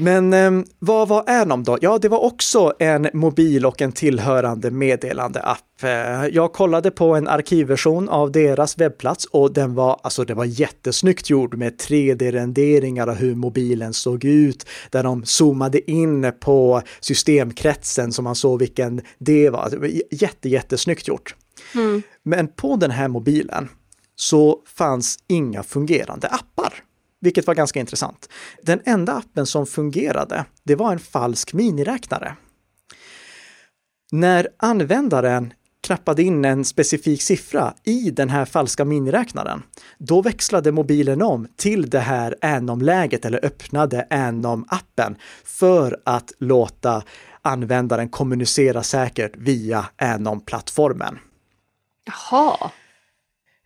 Men 0.00 0.32
eh, 0.32 0.50
vad 0.78 1.08
var 1.08 1.30
Anom 1.30 1.64
då? 1.64 1.78
Ja, 1.80 1.98
det 1.98 2.08
var 2.08 2.18
också 2.18 2.72
en 2.78 3.08
mobil 3.12 3.66
och 3.66 3.82
en 3.82 3.92
tillhörande 3.92 4.70
meddelande-app. 4.70 5.82
Eh, 5.82 6.26
jag 6.26 6.52
kollade 6.52 6.90
på 6.90 7.14
en 7.14 7.28
arkivversion 7.28 8.08
av 8.08 8.32
deras 8.32 8.78
webbplats 8.78 9.24
och 9.24 9.52
den 9.52 9.74
var, 9.74 10.00
alltså 10.02 10.24
det 10.24 10.34
var 10.34 10.44
jättesnyggt 10.44 11.30
gjord 11.30 11.56
med 11.56 11.80
3D-renderingar 11.80 13.06
av 13.06 13.14
hur 13.14 13.34
mobilen 13.34 13.92
såg 13.94 14.24
ut, 14.24 14.66
där 14.90 15.02
de 15.02 15.24
zoomade 15.24 15.90
in 15.90 16.32
på 16.40 16.82
systemkretsen 17.00 18.12
så 18.12 18.22
man 18.22 18.34
såg 18.34 18.58
vilken 18.58 19.00
det 19.18 19.50
var. 19.50 19.70
Det 19.70 19.76
var 19.76 19.90
jätte, 20.10 20.48
jättesnyggt 20.48 21.08
gjort. 21.08 21.34
Mm. 21.74 22.02
Men 22.22 22.48
på 22.48 22.76
den 22.76 22.90
här 22.90 23.08
mobilen 23.08 23.68
så 24.16 24.58
fanns 24.76 25.18
inga 25.28 25.62
fungerande 25.62 26.28
appar 26.28 26.74
vilket 27.20 27.46
var 27.46 27.54
ganska 27.54 27.80
intressant. 27.80 28.28
Den 28.62 28.80
enda 28.84 29.12
appen 29.12 29.46
som 29.46 29.66
fungerade, 29.66 30.44
det 30.64 30.74
var 30.74 30.92
en 30.92 30.98
falsk 30.98 31.52
miniräknare. 31.52 32.36
När 34.12 34.48
användaren 34.56 35.52
knappade 35.82 36.22
in 36.22 36.44
en 36.44 36.64
specifik 36.64 37.22
siffra 37.22 37.74
i 37.84 38.10
den 38.10 38.28
här 38.28 38.44
falska 38.44 38.84
miniräknaren, 38.84 39.62
då 39.98 40.22
växlade 40.22 40.72
mobilen 40.72 41.22
om 41.22 41.48
till 41.56 41.90
det 41.90 42.00
här 42.00 42.34
Anom-läget 42.40 43.24
eller 43.24 43.44
öppnade 43.44 44.06
Anom-appen 44.10 45.16
för 45.44 46.00
att 46.04 46.32
låta 46.38 47.02
användaren 47.42 48.08
kommunicera 48.08 48.82
säkert 48.82 49.36
via 49.36 49.86
Anom-plattformen. 49.96 51.18
Jaha. 52.04 52.70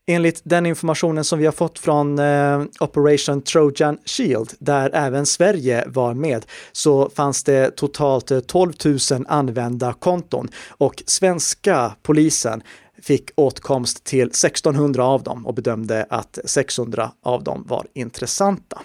Enligt 0.07 0.41
den 0.45 0.67
informationen 0.67 1.25
som 1.25 1.39
vi 1.39 1.45
har 1.45 1.53
fått 1.53 1.79
från 1.79 2.19
eh, 2.19 2.63
Operation 2.81 3.43
Trojan 3.43 3.99
Shield, 4.05 4.53
där 4.59 4.91
även 4.95 5.27
Sverige 5.27 5.85
var 5.87 6.15
med, 6.15 6.47
så 6.73 7.11
fanns 7.11 7.45
det 7.45 7.71
totalt 7.71 8.31
eh, 8.31 8.41
12 8.41 8.73
000 8.85 8.99
använda 9.29 9.93
konton 9.93 10.49
och 10.69 11.03
svenska 11.07 11.97
polisen 12.03 12.63
fick 13.03 13.31
åtkomst 13.35 14.05
till 14.05 14.27
1600 14.27 15.05
av 15.05 15.23
dem 15.23 15.47
och 15.47 15.55
bedömde 15.55 16.07
att 16.11 16.39
600 16.45 17.13
av 17.23 17.45
dem 17.45 17.65
var 17.69 17.87
intressanta. 17.95 18.83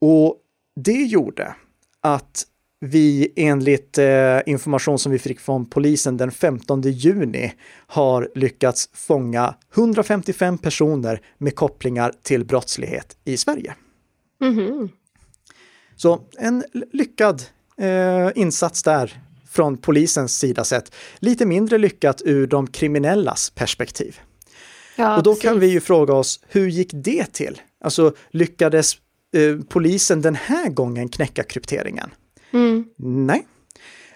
Och 0.00 0.36
det 0.80 1.02
gjorde 1.02 1.54
att 2.00 2.44
vi 2.84 3.32
enligt 3.36 3.98
eh, 3.98 4.38
information 4.46 4.98
som 4.98 5.12
vi 5.12 5.18
fick 5.18 5.40
från 5.40 5.66
polisen 5.66 6.16
den 6.16 6.30
15 6.30 6.82
juni 6.82 7.52
har 7.86 8.28
lyckats 8.34 8.88
fånga 8.92 9.54
155 9.74 10.58
personer 10.58 11.20
med 11.38 11.54
kopplingar 11.56 12.12
till 12.22 12.44
brottslighet 12.44 13.16
i 13.24 13.36
Sverige. 13.36 13.74
Mhm. 14.40 14.88
Så 15.96 16.20
en 16.38 16.64
lyckad 16.92 17.42
eh, 17.76 18.30
insats 18.34 18.82
där 18.82 19.20
från 19.50 19.76
polisens 19.76 20.38
sida 20.38 20.64
sett. 20.64 20.94
Lite 21.18 21.46
mindre 21.46 21.78
lyckat 21.78 22.22
ur 22.24 22.46
de 22.46 22.66
kriminellas 22.66 23.50
perspektiv. 23.50 24.20
Ja, 24.96 25.16
Och 25.16 25.22
då 25.22 25.30
precis. 25.30 25.42
kan 25.42 25.60
vi 25.60 25.66
ju 25.66 25.80
fråga 25.80 26.14
oss, 26.14 26.40
hur 26.48 26.68
gick 26.68 26.90
det 26.92 27.32
till? 27.32 27.60
Alltså 27.80 28.14
lyckades 28.30 28.94
eh, 29.34 29.64
polisen 29.68 30.22
den 30.22 30.34
här 30.34 30.68
gången 30.68 31.08
knäcka 31.08 31.42
krypteringen? 31.42 32.10
Mm. 32.52 32.84
Nej. 32.98 33.46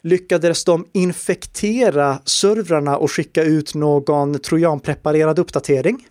Lyckades 0.02 0.64
de 0.64 0.86
infektera 0.92 2.18
servrarna 2.24 2.96
och 2.96 3.12
skicka 3.12 3.42
ut 3.42 3.74
någon 3.74 4.38
trojanpreparerad 4.38 5.38
uppdatering? 5.38 6.06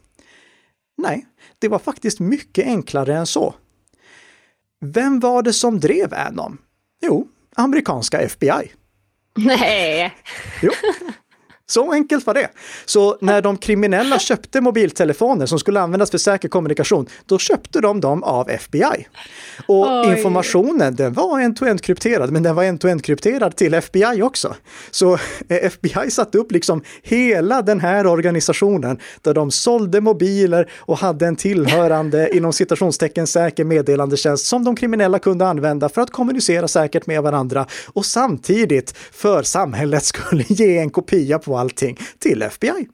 Nej, 0.97 1.25
det 1.59 1.67
var 1.67 1.79
faktiskt 1.79 2.19
mycket 2.19 2.65
enklare 2.65 3.17
än 3.17 3.25
så. 3.25 3.55
Vem 4.81 5.19
var 5.19 5.43
det 5.43 5.53
som 5.53 5.79
drev 5.79 6.13
Anom? 6.13 6.57
Jo, 7.01 7.27
amerikanska 7.55 8.19
FBI. 8.19 8.71
Nej. 9.37 10.13
Jo. 10.61 10.71
Så 11.67 11.91
enkelt 11.91 12.27
var 12.27 12.33
det. 12.33 12.49
Så 12.85 13.17
när 13.21 13.41
de 13.41 13.57
kriminella 13.57 14.19
köpte 14.19 14.61
mobiltelefoner 14.61 15.45
som 15.45 15.59
skulle 15.59 15.81
användas 15.81 16.11
för 16.11 16.17
säker 16.17 16.49
kommunikation, 16.49 17.07
då 17.25 17.39
köpte 17.39 17.81
de 17.81 18.01
dem 18.01 18.23
av 18.23 18.49
FBI. 18.49 19.07
Och 19.67 19.87
Oj. 19.87 20.11
informationen, 20.11 20.95
den 20.95 21.13
var 21.13 21.39
end-to-end 21.39 21.81
krypterad, 21.81 22.31
men 22.31 22.43
den 22.43 22.55
var 22.55 22.63
end-to-end 22.63 23.03
krypterad 23.03 23.55
till 23.55 23.73
FBI 23.73 24.21
också. 24.21 24.55
Så 24.91 25.13
eh, 25.13 25.65
FBI 25.65 26.11
satte 26.11 26.37
upp 26.37 26.51
liksom 26.51 26.83
hela 27.03 27.61
den 27.61 27.79
här 27.79 28.07
organisationen 28.07 28.99
där 29.21 29.33
de 29.33 29.51
sålde 29.51 30.01
mobiler 30.01 30.71
och 30.77 30.97
hade 30.97 31.27
en 31.27 31.35
tillhörande 31.35 32.29
inom 32.37 32.53
citationstecken 32.53 33.27
säker 33.27 33.63
meddelandetjänst 33.63 34.45
som 34.45 34.63
de 34.63 34.75
kriminella 34.75 35.19
kunde 35.19 35.47
använda 35.47 35.89
för 35.89 36.01
att 36.01 36.11
kommunicera 36.11 36.67
säkert 36.67 37.07
med 37.07 37.21
varandra 37.23 37.65
och 37.93 38.05
samtidigt 38.05 38.97
för 39.11 39.43
samhället 39.43 40.03
skulle 40.03 40.43
ge 40.47 40.77
en 40.77 40.89
kopia 40.89 41.39
på 41.39 41.54
allting 41.55 41.97
till 42.19 42.41
FBI. 42.41 42.87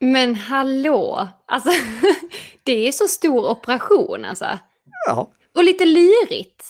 Men 0.00 0.34
hallå, 0.34 1.28
alltså 1.46 1.70
det 2.62 2.88
är 2.88 2.92
så 2.92 3.08
stor 3.08 3.50
operation 3.50 4.24
alltså. 4.24 4.58
Ja, 5.06 5.30
Och 5.56 5.64
lite 5.64 5.84
lurigt. 5.84 6.64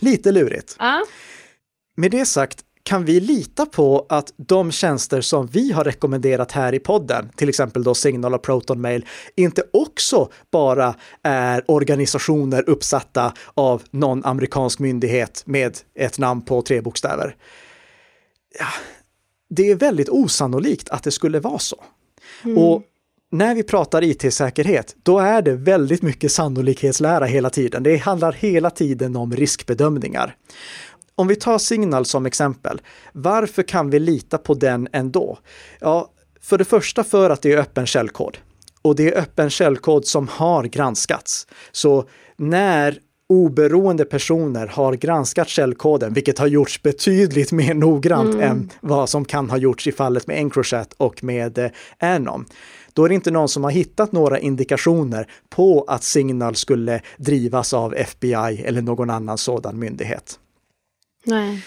lite 0.00 0.32
lurigt. 0.32 0.76
Ja. 0.78 1.04
Med 1.96 2.10
det 2.10 2.26
sagt 2.26 2.64
kan 2.82 3.04
vi 3.04 3.20
lita 3.20 3.66
på 3.66 4.06
att 4.08 4.32
de 4.36 4.72
tjänster 4.72 5.20
som 5.20 5.46
vi 5.46 5.72
har 5.72 5.84
rekommenderat 5.84 6.52
här 6.52 6.74
i 6.74 6.78
podden, 6.78 7.30
till 7.36 7.48
exempel 7.48 7.82
då 7.82 7.94
Signal 7.94 8.34
och 8.34 8.42
Proton 8.42 8.80
Mail, 8.80 9.06
inte 9.36 9.62
också 9.72 10.28
bara 10.52 10.94
är 11.22 11.64
organisationer 11.70 12.68
uppsatta 12.68 13.32
av 13.54 13.82
någon 13.90 14.24
amerikansk 14.24 14.78
myndighet 14.78 15.42
med 15.46 15.78
ett 15.94 16.18
namn 16.18 16.42
på 16.42 16.62
tre 16.62 16.80
bokstäver. 16.80 17.36
Ja, 18.58 18.66
det 19.48 19.70
är 19.70 19.74
väldigt 19.74 20.08
osannolikt 20.08 20.88
att 20.88 21.02
det 21.02 21.10
skulle 21.10 21.40
vara 21.40 21.58
så. 21.58 21.84
Och 22.56 22.82
när 23.30 23.54
vi 23.54 23.62
pratar 23.62 24.04
IT-säkerhet, 24.04 24.96
då 25.02 25.18
är 25.18 25.42
det 25.42 25.54
väldigt 25.54 26.02
mycket 26.02 26.32
sannolikhetslära 26.32 27.24
hela 27.24 27.50
tiden. 27.50 27.82
Det 27.82 27.96
handlar 27.96 28.32
hela 28.32 28.70
tiden 28.70 29.16
om 29.16 29.32
riskbedömningar. 29.32 30.36
Om 31.14 31.28
vi 31.28 31.36
tar 31.36 31.58
Signal 31.58 32.04
som 32.04 32.26
exempel, 32.26 32.80
varför 33.12 33.62
kan 33.62 33.90
vi 33.90 33.98
lita 33.98 34.38
på 34.38 34.54
den 34.54 34.88
ändå? 34.92 35.38
Ja, 35.80 36.10
för 36.40 36.58
det 36.58 36.64
första 36.64 37.04
för 37.04 37.30
att 37.30 37.42
det 37.42 37.52
är 37.52 37.58
öppen 37.58 37.86
källkod. 37.86 38.38
Och 38.82 38.96
det 38.96 39.14
är 39.14 39.18
öppen 39.18 39.50
källkod 39.50 40.06
som 40.06 40.28
har 40.28 40.64
granskats. 40.64 41.46
Så 41.72 42.08
när 42.36 42.98
oberoende 43.28 44.04
personer 44.04 44.66
har 44.66 44.92
granskat 44.92 45.48
källkoden, 45.48 46.12
vilket 46.12 46.38
har 46.38 46.46
gjorts 46.46 46.82
betydligt 46.82 47.52
mer 47.52 47.74
noggrant 47.74 48.34
än 48.34 48.70
vad 48.80 49.08
som 49.08 49.24
kan 49.24 49.50
ha 49.50 49.56
gjorts 49.56 49.86
i 49.86 49.92
fallet 49.92 50.26
med 50.26 50.38
Encrochat 50.38 50.94
och 50.96 51.24
med 51.24 51.58
eh, 51.58 51.70
Anom. 51.98 52.44
Då 52.92 53.04
är 53.04 53.08
det 53.08 53.14
inte 53.14 53.30
någon 53.30 53.48
som 53.48 53.64
har 53.64 53.70
hittat 53.70 54.12
några 54.12 54.38
indikationer 54.38 55.30
på 55.48 55.84
att 55.88 56.04
Signal 56.04 56.56
skulle 56.56 57.00
drivas 57.16 57.74
av 57.74 57.94
FBI 57.94 58.62
eller 58.64 58.82
någon 58.82 59.10
annan 59.10 59.38
sådan 59.38 59.78
myndighet. 59.78 60.38
Nej. 61.24 61.64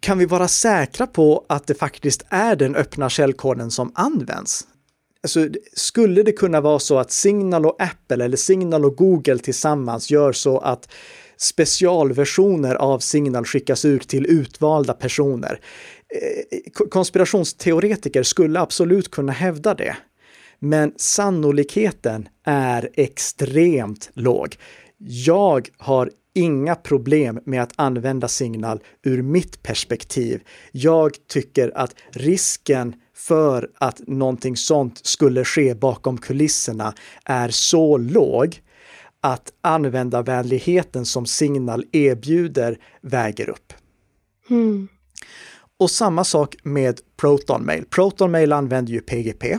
Kan 0.00 0.18
vi 0.18 0.26
vara 0.26 0.48
säkra 0.48 1.06
på 1.06 1.44
att 1.48 1.66
det 1.66 1.74
faktiskt 1.74 2.24
är 2.28 2.56
den 2.56 2.76
öppna 2.76 3.10
källkoden 3.10 3.70
som 3.70 3.92
används? 3.94 4.66
Alltså, 5.24 5.48
skulle 5.72 6.22
det 6.22 6.32
kunna 6.32 6.60
vara 6.60 6.78
så 6.78 6.98
att 6.98 7.10
Signal 7.10 7.66
och 7.66 7.82
Apple 7.82 8.24
eller 8.24 8.36
Signal 8.36 8.84
och 8.84 8.96
Google 8.96 9.38
tillsammans 9.38 10.10
gör 10.10 10.32
så 10.32 10.58
att 10.58 10.88
specialversioner 11.36 12.74
av 12.74 12.98
Signal 12.98 13.44
skickas 13.44 13.84
ut 13.84 14.08
till 14.08 14.26
utvalda 14.26 14.92
personer? 14.92 15.60
Eh, 16.08 16.58
eh, 16.58 16.88
konspirationsteoretiker 16.90 18.22
skulle 18.22 18.60
absolut 18.60 19.10
kunna 19.10 19.32
hävda 19.32 19.74
det. 19.74 19.96
Men 20.58 20.92
sannolikheten 20.96 22.28
är 22.44 22.88
extremt 22.94 24.10
låg. 24.14 24.56
Jag 24.98 25.68
har 25.78 26.10
inga 26.34 26.74
problem 26.74 27.40
med 27.44 27.62
att 27.62 27.72
använda 27.76 28.28
Signal 28.28 28.80
ur 29.02 29.22
mitt 29.22 29.62
perspektiv. 29.62 30.40
Jag 30.72 31.12
tycker 31.28 31.78
att 31.78 31.94
risken 32.10 32.94
för 33.14 33.70
att 33.78 34.00
någonting 34.06 34.56
sånt 34.56 35.06
skulle 35.06 35.44
ske 35.44 35.74
bakom 35.74 36.18
kulisserna 36.18 36.94
är 37.24 37.48
så 37.48 37.96
låg 37.96 38.60
att 39.20 39.52
användarvänligheten 39.60 41.06
som 41.06 41.26
Signal 41.26 41.84
erbjuder 41.92 42.78
väger 43.00 43.48
upp. 43.48 43.72
Mm. 44.50 44.88
Och 45.78 45.90
samma 45.90 46.24
sak 46.24 46.56
med 46.62 47.00
Proton 47.16 47.64
Mail. 47.64 47.84
Proton 47.90 48.30
Mail 48.30 48.52
använder 48.52 48.92
ju 48.92 49.00
PGP. 49.00 49.58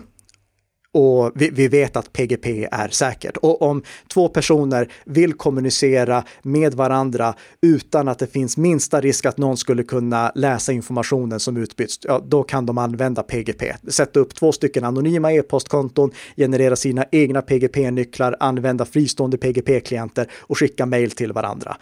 Och 0.97 1.31
vi, 1.36 1.49
vi 1.49 1.67
vet 1.67 1.95
att 1.95 2.13
PGP 2.13 2.67
är 2.71 2.88
säkert. 2.88 3.38
Och 3.38 3.62
om 3.62 3.84
två 4.13 4.27
personer 4.27 4.91
vill 5.05 5.34
kommunicera 5.34 6.23
med 6.41 6.73
varandra 6.73 7.34
utan 7.62 8.08
att 8.08 8.19
det 8.19 8.27
finns 8.27 8.58
minsta 8.58 9.01
risk 9.01 9.25
att 9.25 9.38
någon 9.38 9.58
skulle 9.58 9.84
kunna 9.84 10.31
läsa 10.36 10.71
informationen 10.71 11.39
som 11.39 11.58
utbyts, 11.58 11.99
ja, 12.01 12.21
då 12.27 12.43
kan 12.43 12.65
de 12.65 12.77
använda 12.77 13.23
PGP. 13.23 13.73
Sätta 13.88 14.19
upp 14.19 14.36
två 14.36 14.51
stycken 14.51 14.84
anonyma 14.84 15.34
e-postkonton, 15.34 16.12
generera 16.38 16.75
sina 16.75 17.05
egna 17.12 17.41
PGP-nycklar, 17.41 18.36
använda 18.39 18.86
fristående 18.86 19.38
PGP-klienter 19.38 20.31
och 20.41 20.60
skicka 20.60 20.86
mejl 20.86 21.12
till 21.12 21.34
varandra. 21.34 21.77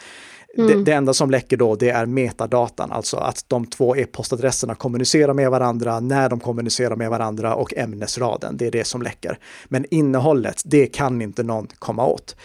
Det, 0.57 0.83
det 0.83 0.91
enda 0.91 1.13
som 1.13 1.31
läcker 1.31 1.57
då, 1.57 1.75
det 1.75 1.89
är 1.89 2.05
metadatan, 2.05 2.91
alltså 2.91 3.17
att 3.17 3.45
de 3.47 3.65
två 3.65 3.95
e-postadresserna 3.95 4.75
kommunicerar 4.75 5.33
med 5.33 5.51
varandra, 5.51 5.99
när 5.99 6.29
de 6.29 6.39
kommunicerar 6.39 6.95
med 6.95 7.09
varandra 7.09 7.55
och 7.55 7.73
ämnesraden. 7.77 8.57
Det 8.57 8.67
är 8.67 8.71
det 8.71 8.87
som 8.87 9.01
läcker. 9.01 9.39
Men 9.67 9.85
innehållet, 9.91 10.61
det 10.65 10.85
kan 10.87 11.21
inte 11.21 11.43
någon 11.43 11.67
komma 11.79 12.05
åt. 12.05 12.35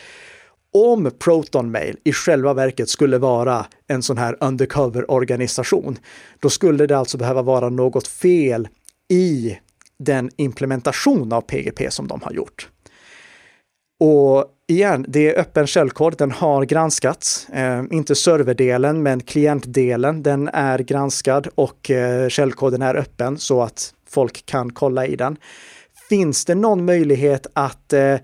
Om 0.72 1.10
Proton 1.18 1.70
Mail 1.70 1.96
i 2.04 2.12
själva 2.12 2.54
verket 2.54 2.88
skulle 2.88 3.18
vara 3.18 3.66
en 3.86 4.02
sån 4.02 4.18
här 4.18 4.36
undercover-organisation, 4.40 5.98
då 6.40 6.50
skulle 6.50 6.86
det 6.86 6.98
alltså 6.98 7.18
behöva 7.18 7.42
vara 7.42 7.68
något 7.68 8.08
fel 8.08 8.68
i 9.08 9.58
den 9.98 10.30
implementation 10.36 11.32
av 11.32 11.40
PGP 11.40 11.90
som 11.90 12.08
de 12.08 12.22
har 12.22 12.32
gjort. 12.32 12.68
Och 14.00 14.44
igen, 14.66 15.04
det 15.08 15.28
är 15.28 15.40
öppen 15.40 15.66
källkod, 15.66 16.18
den 16.18 16.30
har 16.30 16.64
granskats. 16.64 17.48
Eh, 17.48 17.84
inte 17.90 18.14
serverdelen, 18.14 19.02
men 19.02 19.20
klientdelen, 19.20 20.22
den 20.22 20.48
är 20.48 20.78
granskad 20.78 21.48
och 21.54 21.90
eh, 21.90 22.28
källkoden 22.28 22.82
är 22.82 22.94
öppen 22.94 23.38
så 23.38 23.62
att 23.62 23.94
folk 24.08 24.46
kan 24.46 24.72
kolla 24.72 25.06
i 25.06 25.16
den. 25.16 25.36
Finns 26.08 26.44
det 26.44 26.54
någon 26.54 26.84
möjlighet 26.84 27.46
att 27.52 27.92
eh, 27.92 28.16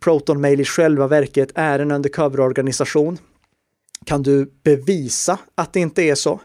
Proton 0.00 0.40
Mail 0.40 0.60
i 0.60 0.64
själva 0.64 1.06
verket 1.06 1.50
är 1.54 1.78
en 1.78 1.90
undercover-organisation? 1.90 3.18
Kan 4.04 4.22
du 4.22 4.52
bevisa 4.62 5.38
att 5.54 5.72
det 5.72 5.80
inte 5.80 6.02
är 6.02 6.14
så? 6.14 6.40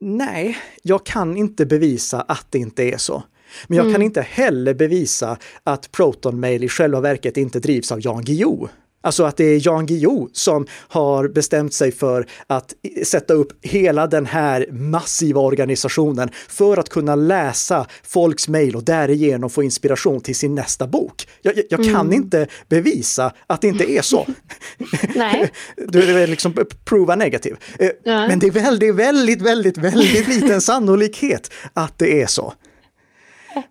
Nej, 0.00 0.58
jag 0.82 1.06
kan 1.06 1.36
inte 1.36 1.66
bevisa 1.66 2.20
att 2.20 2.46
det 2.50 2.58
inte 2.58 2.82
är 2.82 2.96
så. 2.96 3.22
Men 3.66 3.78
jag 3.78 3.92
kan 3.92 4.02
inte 4.02 4.20
heller 4.20 4.74
bevisa 4.74 5.38
att 5.64 5.92
Proton 5.92 6.40
Mail 6.40 6.64
i 6.64 6.68
själva 6.68 7.00
verket 7.00 7.36
inte 7.36 7.60
drivs 7.60 7.92
av 7.92 8.00
Jan 8.00 8.24
Guillou. 8.24 8.68
Alltså 9.00 9.24
att 9.24 9.36
det 9.36 9.44
är 9.44 9.66
Jan 9.66 9.86
Guillou 9.86 10.28
som 10.32 10.66
har 10.70 11.28
bestämt 11.28 11.74
sig 11.74 11.92
för 11.92 12.26
att 12.46 12.74
sätta 13.04 13.34
upp 13.34 13.52
hela 13.62 14.06
den 14.06 14.26
här 14.26 14.66
massiva 14.70 15.40
organisationen 15.40 16.30
för 16.48 16.76
att 16.76 16.88
kunna 16.88 17.14
läsa 17.14 17.86
folks 18.02 18.48
mejl 18.48 18.76
och 18.76 18.84
därigenom 18.84 19.50
få 19.50 19.62
inspiration 19.62 20.20
till 20.20 20.36
sin 20.36 20.54
nästa 20.54 20.86
bok. 20.86 21.28
Jag, 21.42 21.54
jag, 21.70 21.84
kan 21.84 22.06
mm. 22.06 22.12
inte 22.12 22.46
bevisa 22.68 23.32
att 23.46 23.60
det 23.60 23.68
inte 23.68 23.90
är 23.90 24.02
så. 24.02 24.26
Nej. 25.14 25.52
du 25.88 26.22
är 26.22 26.26
liksom 26.26 26.54
prova 26.84 27.16
negativ. 27.16 27.56
Eh, 27.78 27.90
ja. 28.04 28.28
Men 28.28 28.38
det 28.38 28.46
är 28.46 28.50
väldigt, 28.50 28.94
väldigt, 28.94 29.42
väldigt, 29.42 29.78
väldigt 29.78 30.28
liten 30.28 30.60
sannolikhet 30.60 31.52
att 31.72 31.98
det 31.98 32.22
är 32.22 32.26
så. 32.26 32.54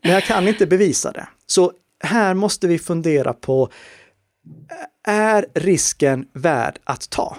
Men 0.01 0.11
jag 0.11 0.23
kan 0.23 0.47
inte 0.47 0.67
bevisa 0.67 1.11
det. 1.11 1.27
Så 1.45 1.71
här 2.03 2.33
måste 2.33 2.67
vi 2.67 2.79
fundera 2.79 3.33
på, 3.33 3.69
är 5.07 5.45
risken 5.53 6.27
värd 6.33 6.79
att 6.83 7.09
ta? 7.09 7.37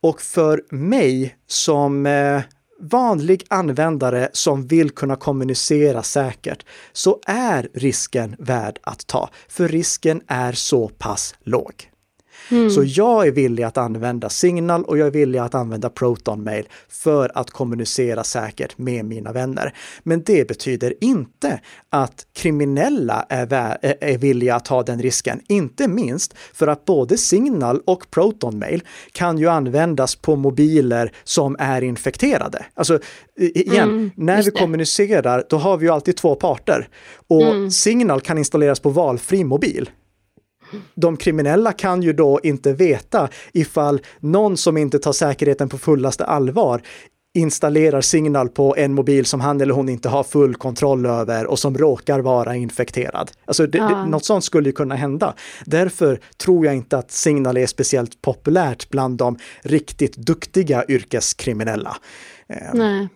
Och 0.00 0.20
för 0.20 0.64
mig 0.70 1.36
som 1.46 2.06
eh, 2.06 2.42
vanlig 2.80 3.44
användare 3.50 4.28
som 4.32 4.66
vill 4.66 4.90
kunna 4.90 5.16
kommunicera 5.16 6.02
säkert 6.02 6.64
så 6.92 7.20
är 7.26 7.68
risken 7.74 8.36
värd 8.38 8.78
att 8.82 9.06
ta, 9.06 9.30
för 9.48 9.68
risken 9.68 10.22
är 10.26 10.52
så 10.52 10.88
pass 10.88 11.34
låg. 11.44 11.90
Mm. 12.50 12.70
Så 12.70 12.84
jag 12.84 13.26
är 13.26 13.32
villig 13.32 13.62
att 13.62 13.76
använda 13.76 14.28
Signal 14.28 14.84
och 14.84 14.98
jag 14.98 15.06
är 15.06 15.10
villig 15.10 15.38
att 15.38 15.54
använda 15.54 15.90
Proton 15.90 16.44
Mail 16.44 16.68
för 16.88 17.30
att 17.34 17.50
kommunicera 17.50 18.24
säkert 18.24 18.78
med 18.78 19.04
mina 19.04 19.32
vänner. 19.32 19.74
Men 20.02 20.22
det 20.22 20.48
betyder 20.48 20.94
inte 21.00 21.60
att 21.90 22.26
kriminella 22.32 23.26
är, 23.28 23.52
är 23.82 24.18
villiga 24.18 24.54
att 24.54 24.64
ta 24.64 24.82
den 24.82 25.02
risken. 25.02 25.40
Inte 25.48 25.88
minst 25.88 26.34
för 26.54 26.66
att 26.66 26.84
både 26.84 27.16
Signal 27.16 27.80
och 27.84 28.10
Proton 28.10 28.58
Mail 28.58 28.82
kan 29.12 29.38
ju 29.38 29.48
användas 29.48 30.16
på 30.16 30.36
mobiler 30.36 31.12
som 31.24 31.56
är 31.58 31.82
infekterade. 31.82 32.66
Alltså 32.74 32.98
igen, 33.36 33.88
mm, 33.88 34.10
när 34.16 34.42
vi 34.42 34.50
kommunicerar, 34.50 35.44
då 35.48 35.56
har 35.56 35.76
vi 35.76 35.86
ju 35.86 35.92
alltid 35.92 36.16
två 36.16 36.34
parter. 36.34 36.88
Och 37.28 37.42
mm. 37.42 37.70
Signal 37.70 38.20
kan 38.20 38.38
installeras 38.38 38.80
på 38.80 38.90
valfri 38.90 39.44
mobil 39.44 39.90
de 40.94 41.16
kriminella 41.16 41.72
kan 41.72 42.02
ju 42.02 42.12
då 42.12 42.40
inte 42.42 42.72
veta 42.72 43.28
ifall 43.52 44.00
någon 44.20 44.56
som 44.56 44.76
inte 44.76 44.98
tar 44.98 45.12
säkerheten 45.12 45.68
på 45.68 45.78
fullaste 45.78 46.24
allvar 46.24 46.82
installerar 47.36 48.00
Signal 48.00 48.48
på 48.48 48.76
en 48.76 48.94
mobil 48.94 49.26
som 49.26 49.40
han 49.40 49.60
eller 49.60 49.74
hon 49.74 49.88
inte 49.88 50.08
har 50.08 50.24
full 50.24 50.54
kontroll 50.54 51.06
över 51.06 51.46
och 51.46 51.58
som 51.58 51.78
råkar 51.78 52.20
vara 52.20 52.56
infekterad. 52.56 53.30
Alltså 53.44 53.66
det, 53.66 53.78
ja. 53.78 53.88
det, 53.88 54.10
något 54.10 54.24
sånt 54.24 54.44
skulle 54.44 54.68
ju 54.68 54.72
kunna 54.72 54.94
hända. 54.94 55.34
Därför 55.64 56.20
tror 56.36 56.66
jag 56.66 56.76
inte 56.76 56.98
att 56.98 57.10
Signal 57.10 57.56
är 57.56 57.66
speciellt 57.66 58.22
populärt 58.22 58.90
bland 58.90 59.18
de 59.18 59.38
riktigt 59.62 60.16
duktiga 60.16 60.84
yrkeskriminella. 60.88 61.96
Nej. 62.72 63.08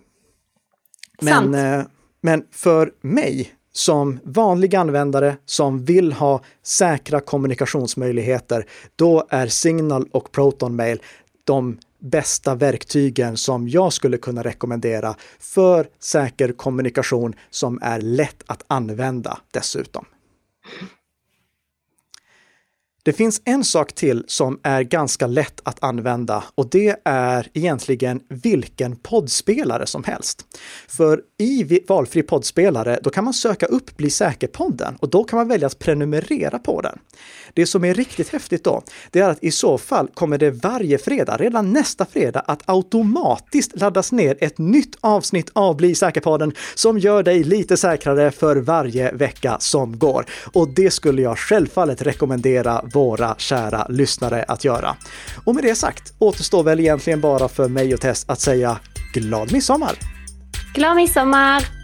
Men, 1.23 1.53
Sant. 1.53 1.89
men 2.21 2.43
för 2.53 2.93
mig 3.01 3.55
som 3.73 4.21
vanlig 4.25 4.75
användare 4.75 5.37
som 5.47 5.85
vill 5.85 6.13
ha 6.13 6.43
säkra 6.63 7.21
kommunikationsmöjligheter, 7.21 8.67
då 8.97 9.27
är 9.29 9.47
Signal 9.47 10.09
och 10.13 10.33
Proton 10.33 10.77
Mail 10.77 11.03
de 11.45 11.79
bästa 12.01 12.55
verktygen 12.55 13.37
som 13.37 13.69
jag 13.69 13.93
skulle 13.93 14.19
kunna 14.19 14.43
rekommendera 14.43 15.15
för 15.39 15.89
säker 15.99 16.53
kommunikation 16.53 17.35
som 17.51 17.79
är 17.83 18.01
lätt 18.01 18.43
att 18.47 18.65
använda 18.67 19.39
dessutom. 19.51 20.05
Det 23.03 23.13
finns 23.13 23.43
en 23.45 23.65
sak 23.65 23.93
till 23.93 24.25
som 24.27 24.61
är 24.63 24.83
ganska 24.83 25.27
lätt 25.27 25.61
att 25.65 25.83
använda 25.83 26.45
och 26.55 26.71
det 26.71 26.97
är 27.05 27.49
egentligen 27.55 28.21
vilken 28.29 28.97
poddspelare 28.97 29.87
som 29.87 30.05
helst. 30.05 30.45
För 30.89 31.23
i 31.39 31.81
valfri 31.89 32.23
poddspelare, 32.23 32.99
då 33.03 33.11
kan 33.11 33.25
man 33.25 33.35
söka 33.35 33.67
upp 33.67 33.97
Bli 33.97 34.11
säker-podden 34.11 34.97
och 35.01 35.11
då 35.11 35.25
kan 35.25 35.37
man 35.37 35.49
välja 35.49 35.67
att 35.67 35.79
prenumerera 35.79 36.59
på 36.59 36.81
den. 36.81 36.99
Det 37.55 37.67
som 37.67 37.85
är 37.85 37.95
riktigt 37.95 38.29
häftigt 38.29 38.65
då, 38.65 38.83
det 39.11 39.21
är 39.21 39.31
att 39.31 39.45
i 39.45 39.51
så 39.51 39.79
fall 39.79 40.09
kommer 40.15 40.39
det 40.39 40.51
varje 40.51 40.99
fredag, 40.99 41.37
redan 41.37 41.73
nästa 41.73 42.07
fredag, 42.07 42.41
att 42.41 42.63
automatiskt 42.67 43.81
laddas 43.81 44.13
ner 44.13 44.37
ett 44.41 44.59
nytt 44.59 44.97
avsnitt 45.01 45.51
av 45.53 45.77
Bli 45.77 45.95
säker-podden 45.95 46.53
som 46.75 46.99
gör 46.99 47.23
dig 47.23 47.45
lite 47.45 47.77
säkrare 47.77 48.31
för 48.31 48.57
varje 48.57 49.13
vecka 49.13 49.57
som 49.61 49.99
går. 49.99 50.25
Och 50.53 50.69
det 50.69 50.91
skulle 50.91 51.23
jag 51.23 51.39
självfallet 51.39 52.03
rekommendera 52.03 52.85
våra 52.95 53.35
kära 53.39 53.87
lyssnare 53.89 54.45
att 54.49 54.65
göra. 54.65 54.97
Och 55.45 55.55
med 55.55 55.65
det 55.65 55.75
sagt 55.75 56.13
återstår 56.19 56.63
väl 56.63 56.81
egentligen 56.81 57.21
bara 57.21 57.49
för 57.49 57.69
mig 57.69 57.95
och 57.95 58.01
Tess 58.01 58.25
att 58.29 58.41
säga 58.41 58.79
glad 59.15 59.53
midsommar! 59.53 59.99
Glad 60.75 60.97
midsommar! 60.97 61.80